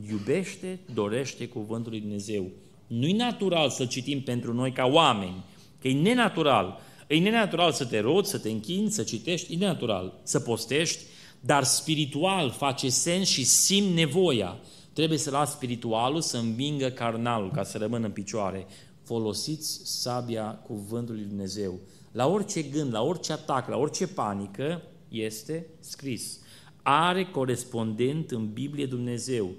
[0.09, 2.45] iubește, dorește cuvântul lui Dumnezeu.
[2.87, 5.43] Nu-i natural să citim pentru noi ca oameni,
[5.81, 6.79] că e nenatural.
[7.07, 10.13] E nenatural să te roți, să te închini, să citești, e nenatural.
[10.23, 10.99] Să postești,
[11.39, 14.57] dar spiritual face sens și simt nevoia.
[14.93, 18.67] Trebuie să las spiritualul să învingă carnalul ca să rămână în picioare.
[19.03, 21.79] Folosiți sabia cuvântului lui Dumnezeu.
[22.11, 26.39] La orice gând, la orice atac, la orice panică, este scris.
[26.81, 29.51] Are corespondent în Biblie Dumnezeu.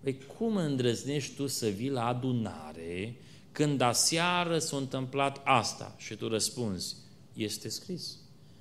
[0.00, 3.16] Păi cum îndrăznești tu să vii la adunare
[3.52, 5.94] când aseară s-a întâmplat asta?
[5.98, 6.96] Și tu răspunzi,
[7.32, 8.16] este scris.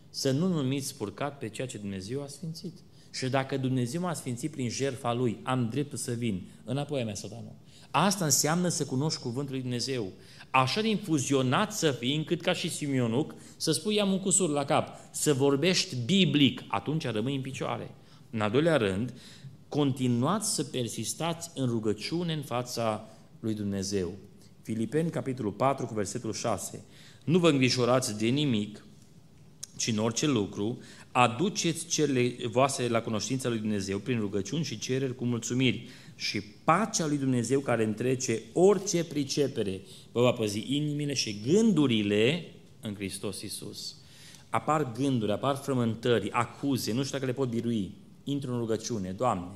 [0.09, 2.73] Să nu numiți spurcat pe ceea ce Dumnezeu a sfințit.
[3.13, 7.13] Și dacă Dumnezeu m-a sfințit prin jertfa Lui, am dreptul să vin înapoi a mea,
[7.13, 7.55] satanul.
[7.91, 10.11] Asta înseamnă să cunoști cuvântul lui Dumnezeu.
[10.49, 14.65] Așa de infuzionat să fii, încât ca și Simionuc, să spui am un cusur la
[14.65, 17.95] cap, să vorbești biblic, atunci rămâi în picioare.
[18.35, 19.13] În al doilea rând,
[19.69, 23.09] continuați să persistați în rugăciune în fața
[23.39, 24.13] lui Dumnezeu.
[24.61, 26.83] Filipeni, capitolul 4, cu versetul 6.
[27.23, 28.85] Nu vă îngrijorați de nimic,
[29.75, 30.79] ci în orice lucru,
[31.11, 37.07] aduceți cele voastre la cunoștința lui Dumnezeu prin rugăciuni și cereri cu mulțumiri și pacea
[37.07, 39.81] lui Dumnezeu care întrece orice pricepere
[40.11, 42.45] vă va păzi inimile și gândurile
[42.81, 43.95] în Hristos Iisus.
[44.49, 48.03] Apar gânduri, apar frământări, acuze, nu știu dacă le pot birui.
[48.25, 49.51] Intru în rugăciune, Doamne,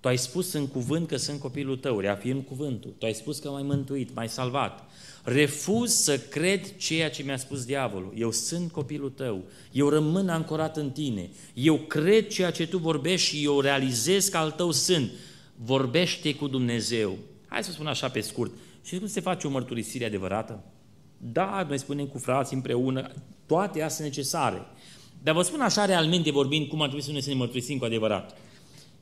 [0.00, 2.94] Tu ai spus în cuvânt că sunt copilul Tău, reafirm cuvântul.
[2.98, 4.90] Tu ai spus că m-ai mântuit, m-ai salvat.
[5.24, 8.12] Refuz să cred ceea ce mi-a spus diavolul.
[8.16, 9.44] Eu sunt copilul tău.
[9.72, 11.30] Eu rămân ancorat în tine.
[11.54, 15.10] Eu cred ceea ce tu vorbești și eu realizez că al tău sunt.
[15.56, 17.18] Vorbește cu Dumnezeu.
[17.46, 18.52] Hai să spun așa pe scurt.
[18.82, 20.64] Și cum se face o mărturisire adevărată?
[21.16, 23.10] Da, noi spunem cu frații împreună,
[23.46, 24.66] toate astea necesare.
[25.22, 27.84] Dar vă spun așa realmente vorbind cum ar trebui să ne, să ne mărturisim cu
[27.84, 28.38] adevărat.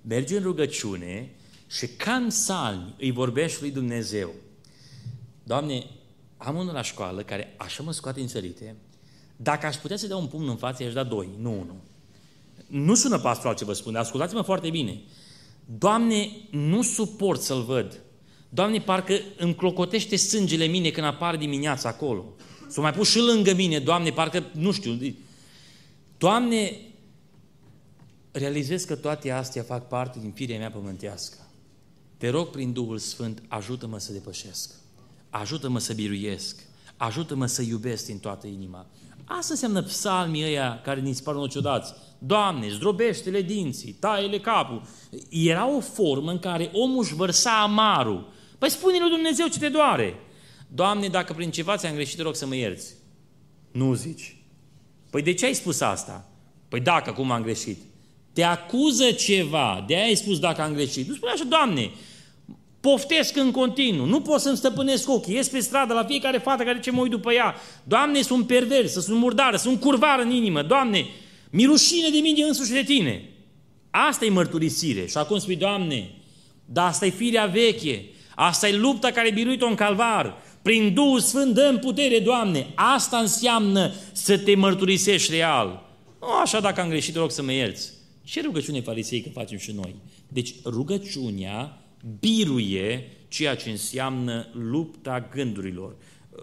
[0.02, 1.30] Mergi în rugăciune
[1.66, 4.30] și ca în salmi îi vorbești lui Dumnezeu.
[5.42, 5.86] Doamne,
[6.36, 8.76] am unul la școală care așa mă scoate în sărite,
[9.36, 11.80] dacă aș putea să dea un pumn în față, i-aș da doi, nu unul.
[12.66, 15.00] Nu sună pastoral ce vă spun, ascultați-mă foarte bine.
[15.78, 18.00] Doamne, nu suport să-l văd.
[18.48, 22.24] Doamne, parcă îmi clocotește sângele mine când apar dimineața acolo.
[22.68, 24.98] S-o mai pus și lângă mine, Doamne, parcă, nu știu.
[26.18, 26.80] Doamne,
[28.30, 31.36] realizez că toate astea fac parte din firea mea pământească.
[32.16, 34.78] Te rog prin Duhul Sfânt, ajută-mă să depășesc
[35.30, 36.62] ajută-mă să biruiesc,
[36.96, 38.86] ajută-mă să iubesc din toată inima.
[39.24, 41.94] Asta înseamnă psalmii ăia care ni se par ciudați.
[42.18, 44.82] Doamne, zdrobește-le dinții, taie-le capul.
[45.30, 48.32] Era o formă în care omul își vărsa amarul.
[48.58, 50.14] Păi spune lui Dumnezeu ce te doare.
[50.68, 52.94] Doamne, dacă prin ceva ți-am greșit, te rog să mă ierți.
[53.70, 54.37] Nu zici.
[55.10, 56.28] Păi de ce ai spus asta?
[56.68, 57.78] Păi dacă, cum am greșit?
[58.32, 61.08] Te acuză ceva, de aia ai spus dacă am greșit.
[61.08, 61.90] Nu spune așa, Doamne,
[62.80, 66.80] Poftesc în continuu, nu pot să-mi stăpânesc ochii, ies pe stradă la fiecare fată care
[66.80, 67.54] ce mă uit după ea.
[67.84, 70.62] Doamne, sunt pervers, sunt murdară, sunt curvar în inimă.
[70.62, 71.06] Doamne,
[71.50, 73.28] mi rușine de mine însuși de tine.
[73.90, 75.06] Asta e mărturisire.
[75.06, 76.10] Și acum spui, Doamne,
[76.64, 78.04] dar asta e firea veche,
[78.34, 80.36] asta e lupta care biruit-o în calvar.
[80.62, 82.66] Prin Duhul Sfânt dăm putere, Doamne.
[82.74, 85.86] Asta înseamnă să te mărturisești real.
[86.20, 87.92] Nu așa dacă am greșit, rog să mă ierți.
[88.24, 89.94] Ce rugăciune farisei că facem și noi?
[90.28, 91.82] Deci rugăciunea
[92.20, 95.96] biruie ceea ce înseamnă lupta gândurilor.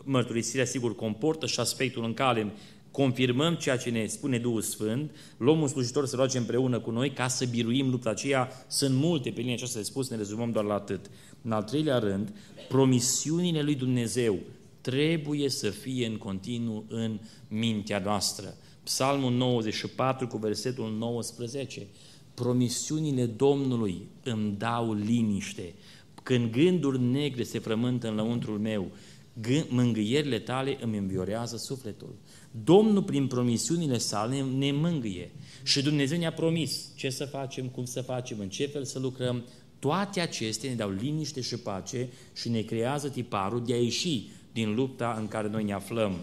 [0.04, 2.54] Mărturisirea, sigur, comportă și aspectul în care
[2.96, 7.12] confirmăm ceea ce ne spune Duhul Sfânt, luăm un slujitor să roage împreună cu noi
[7.12, 8.66] ca să biruim lupta aceea.
[8.68, 11.10] Sunt multe pe linia aceasta de spus, ne rezumăm doar la atât.
[11.42, 12.34] În al treilea rând,
[12.68, 14.40] promisiunile lui Dumnezeu
[14.82, 18.58] trebuie să fie în continuu în mintea noastră.
[18.84, 21.88] Psalmul 94 cu versetul 19
[22.34, 25.74] promisiunile Domnului îmi dau liniște.
[26.24, 28.92] Când gânduri negre se frământă în lăuntrul meu,
[29.70, 32.16] mângâierile tale îmi înviorează sufletul.
[32.64, 35.32] Domnul, prin promisiunile sale, ne mângâie.
[35.64, 39.44] Și Dumnezeu ne-a promis ce să facem, cum să facem, în ce fel să lucrăm.
[39.80, 44.76] toate acestea ne dau liniște și pace și ne creează tiparul de a ieși din
[44.76, 46.16] lupta în care noi ne aflăm.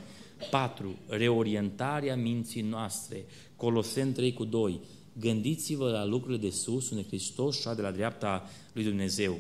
[0.50, 0.96] 4.
[1.06, 3.24] Reorientarea minții noastre.
[3.56, 4.80] Colosen 3 cu 2.
[5.18, 9.38] Gândiți-vă la lucrurile de sus, unde Hristos și de la dreapta lui Dumnezeu.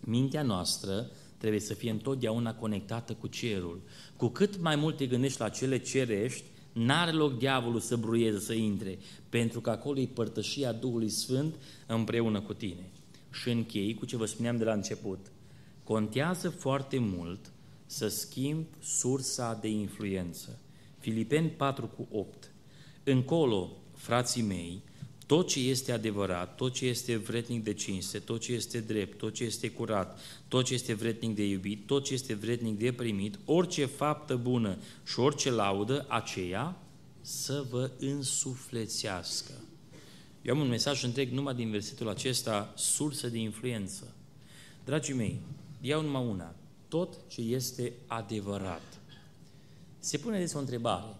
[0.00, 3.80] Mintea noastră trebuie să fie întotdeauna conectată cu cerul.
[4.16, 8.52] Cu cât mai mult te gândești la cele cerești, n-are loc diavolul să bruieze, să
[8.52, 8.98] intre,
[9.28, 11.54] pentru că acolo e părtășia Duhului Sfânt
[11.86, 12.90] împreună cu tine.
[13.32, 15.26] Și închei cu ce vă spuneam de la început.
[15.84, 17.52] Contează foarte mult
[17.86, 20.58] să schimb sursa de influență.
[20.98, 22.50] Filipeni 4 cu 8.
[23.04, 24.82] Încolo, frații mei,
[25.26, 29.34] tot ce este adevărat, tot ce este vretnic de cinste, tot ce este drept, tot
[29.34, 30.18] ce este curat,
[30.48, 34.76] tot ce este vretnic de iubit, tot ce este vretnic de primit, orice faptă bună
[35.06, 36.76] și orice laudă, aceea
[37.20, 39.52] să vă însuflețească.
[40.42, 44.14] Eu am un mesaj întreg numai din versetul acesta, sursă de influență.
[44.84, 45.40] Dragii mei,
[45.80, 46.54] iau numai una.
[46.88, 49.00] Tot ce este adevărat.
[49.98, 51.16] Se pune des o întrebare.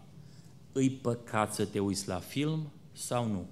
[0.73, 3.47] Îi păcat să te uiți la film sau nu?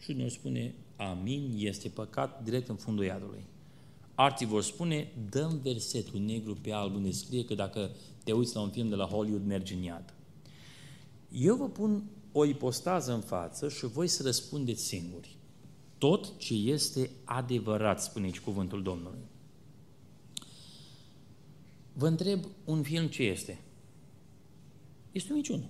[0.00, 3.44] Și ne spune, amin, este păcat, direct în fundul iadului.
[4.14, 7.90] Artii vor spune, dăm versetul negru pe alb unde scrie că dacă
[8.24, 10.14] te uiți la un film de la Hollywood, mergi în iad.
[11.32, 15.36] Eu vă pun o ipostază în față și voi să răspundeți singuri.
[15.98, 19.28] Tot ce este adevărat, spune aici cuvântul Domnului.
[21.92, 23.60] Vă întreb, un film ce este?
[25.12, 25.64] Este o minciună.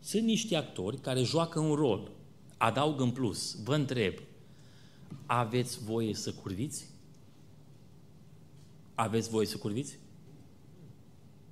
[0.00, 2.10] Sunt niște actori care joacă un rol
[2.60, 4.14] adaug în plus, vă întreb,
[5.26, 6.86] aveți voie să curviți?
[8.94, 9.98] Aveți voie să curviți?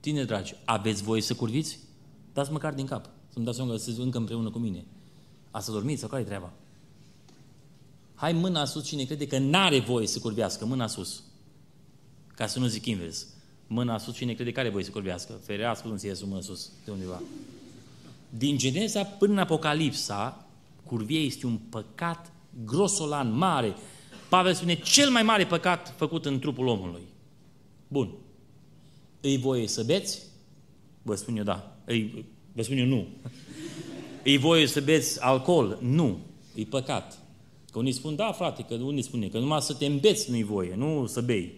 [0.00, 1.78] Tine dragi, aveți voie să curviți?
[2.32, 4.84] Dați măcar din cap, să-mi dați seama că sunteți încă împreună cu mine.
[5.50, 6.52] A să dormiți sau care treaba?
[8.14, 11.22] Hai mâna sus cine crede că n-are voie să curvească, mâna sus.
[12.34, 13.26] Ca să nu zic invers.
[13.66, 15.32] Mâna sus cine crede că are voie să curvească.
[15.32, 17.22] Ferească nu se mâna sus de undeva.
[18.28, 20.47] Din Geneza până în Apocalipsa,
[20.88, 22.32] curvie este un păcat
[22.64, 23.74] grosolan, mare.
[24.28, 27.02] Pavel spune, cel mai mare păcat făcut în trupul omului.
[27.88, 28.10] Bun.
[29.20, 30.22] Îi voie să beți?
[31.02, 31.76] Vă spun eu da.
[31.84, 33.06] Îi, vă spun eu nu.
[34.24, 35.78] Îi voie să beți alcool?
[35.80, 36.18] Nu.
[36.54, 37.18] E păcat.
[37.70, 40.74] Că unii spun, da frate, că unii spune că numai să te îmbeți nu-i voie,
[40.74, 41.52] nu să bei.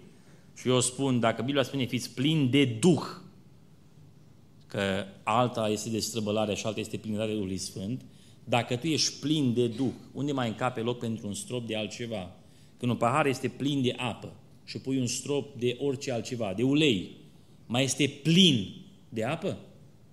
[0.57, 3.03] Și eu spun, dacă Biblia spune fiți plini de Duh,
[4.67, 8.05] că alta este de străbălare și alta este plinătatea Duhului Sfânt,
[8.51, 12.37] dacă tu ești plin de Duh, unde mai încape loc pentru un strop de altceva?
[12.79, 14.33] Când un pahar este plin de apă
[14.65, 17.17] și pui un strop de orice altceva, de ulei,
[17.67, 18.75] mai este plin
[19.09, 19.59] de apă?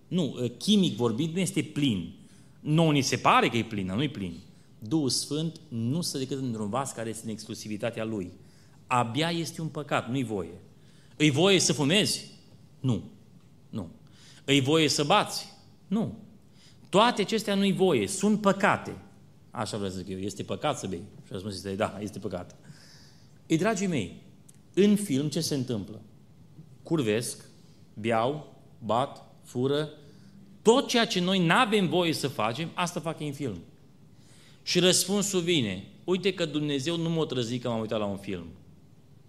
[0.08, 2.14] Nu, ă, chimic vorbind, nu este plin.
[2.60, 4.34] Nu, ni se pare că e plin, nu e plin.
[4.80, 8.32] Duhul Sfânt nu se decât într-un vas care este în exclusivitatea Lui.
[8.88, 10.62] Abia este un păcat, nu-i voie.
[11.16, 12.26] Îi voie să fumezi?
[12.80, 13.04] Nu.
[13.70, 13.90] Nu.
[14.46, 15.48] Îi voie să bați?
[15.88, 16.18] Nu.
[16.90, 18.98] Toate acestea nu-i voie, sunt păcate.
[19.52, 21.04] Așa vreau să zic eu, este păcat să bei.
[21.26, 22.56] Și a spus, da, este păcat.
[23.46, 24.22] Ei, dragii mei,
[24.74, 26.02] în film ce se întâmplă?
[26.84, 27.46] Curvesc,
[27.94, 29.90] beau, bat, fură,
[30.62, 33.58] tot ceea ce noi nu avem voie să facem, asta fac în film.
[34.64, 38.46] Și răspunsul vine, uite că Dumnezeu nu m-a trăzit că m-am uitat la un film.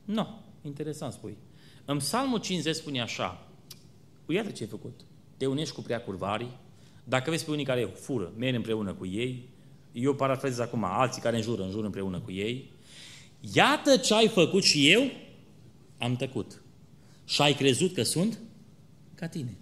[0.05, 0.27] Nu, no,
[0.63, 1.37] interesant spui.
[1.85, 3.47] În Psalmul 50 spune așa,
[4.27, 5.01] uite ce ai făcut.
[5.37, 6.59] Te unești cu prea curvarii,
[7.09, 9.49] dacă vezi pe unii care fură, merg împreună cu ei,
[9.93, 12.71] eu parafrazez acum, alții care înjură, înjură împreună cu ei,
[13.55, 15.11] iată ce ai făcut și eu
[15.99, 16.63] am tăcut.
[17.25, 18.39] Și ai crezut că sunt
[19.15, 19.57] ca tine.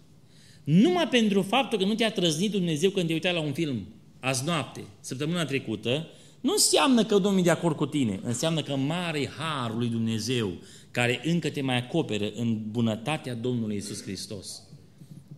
[0.64, 3.86] Numai pentru faptul că nu te-a trăznit Dumnezeu când te uitai la un film
[4.20, 6.06] azi noapte, săptămâna trecută,
[6.40, 10.52] nu înseamnă că Domnul e de acord cu tine, înseamnă că mare harul lui Dumnezeu
[10.90, 14.62] care încă te mai acoperă în bunătatea Domnului Isus Hristos.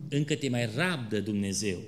[0.09, 1.79] Încă te mai rabdă Dumnezeu.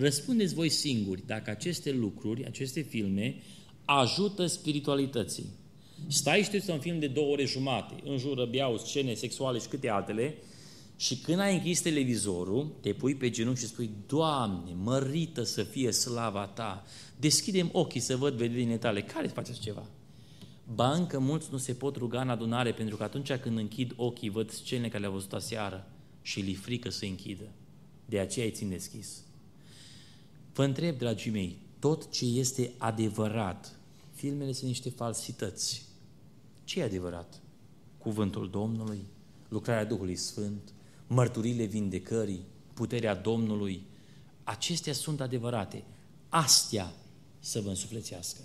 [0.00, 3.36] Răspundeți voi singuri dacă aceste lucruri, aceste filme,
[3.84, 5.46] ajută spiritualității.
[6.06, 9.88] Stai și te un film de două ore jumate, înjură, biau, scene sexuale și câte
[9.88, 10.34] altele,
[10.96, 15.90] și când ai închis televizorul, te pui pe genunchi și spui, Doamne, mărită să fie
[15.90, 16.84] slava Ta,
[17.16, 19.02] deschidem ochii să văd vederile tale.
[19.02, 19.86] Care faceți ceva?
[20.74, 24.30] Ba încă mulți nu se pot ruga în adunare, pentru că atunci când închid ochii,
[24.30, 25.90] văd scene care le-au văzut aseară
[26.22, 27.48] și li frică să închidă.
[28.04, 29.22] De aceea îi țin deschis.
[30.58, 33.78] Vă întreb, dragii mei, tot ce este adevărat,
[34.14, 35.86] filmele sunt niște falsități.
[36.64, 37.40] Ce e adevărat?
[37.98, 39.06] Cuvântul Domnului,
[39.48, 40.72] lucrarea Duhului Sfânt,
[41.06, 42.44] mărturile vindecării,
[42.74, 43.82] puterea Domnului,
[44.44, 45.84] acestea sunt adevărate.
[46.28, 46.92] Astea
[47.38, 48.40] să vă însuflețească.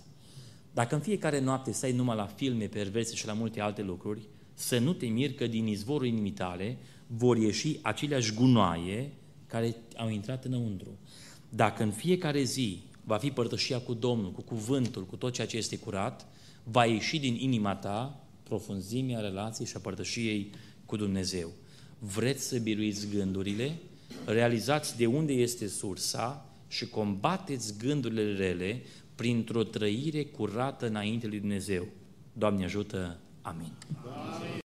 [0.74, 4.80] Dacă în fiecare noapte stai numai la filme perverse și la multe alte lucruri, să
[4.80, 9.14] nu te miri că din izvorul inimii tale vor ieși aceleași gunoaie
[9.48, 10.98] care au intrat înăuntru.
[11.56, 15.58] Dacă în fiecare zi va fi părtășia cu Domnul, cu cuvântul, cu tot ceea ce
[15.58, 16.28] este curat,
[16.64, 20.50] va ieși din inima ta profunzimea relației și a părtășiei
[20.86, 21.52] cu Dumnezeu.
[22.00, 23.76] Vreți să biruiți gândurile?
[24.26, 28.82] Realizați de unde este sursa și combateți gândurile rele
[29.16, 31.88] printr-o trăire curată înainte lui Dumnezeu.
[32.34, 33.20] Doamne ajută!
[33.42, 33.72] Amin.
[34.04, 34.62] Amin.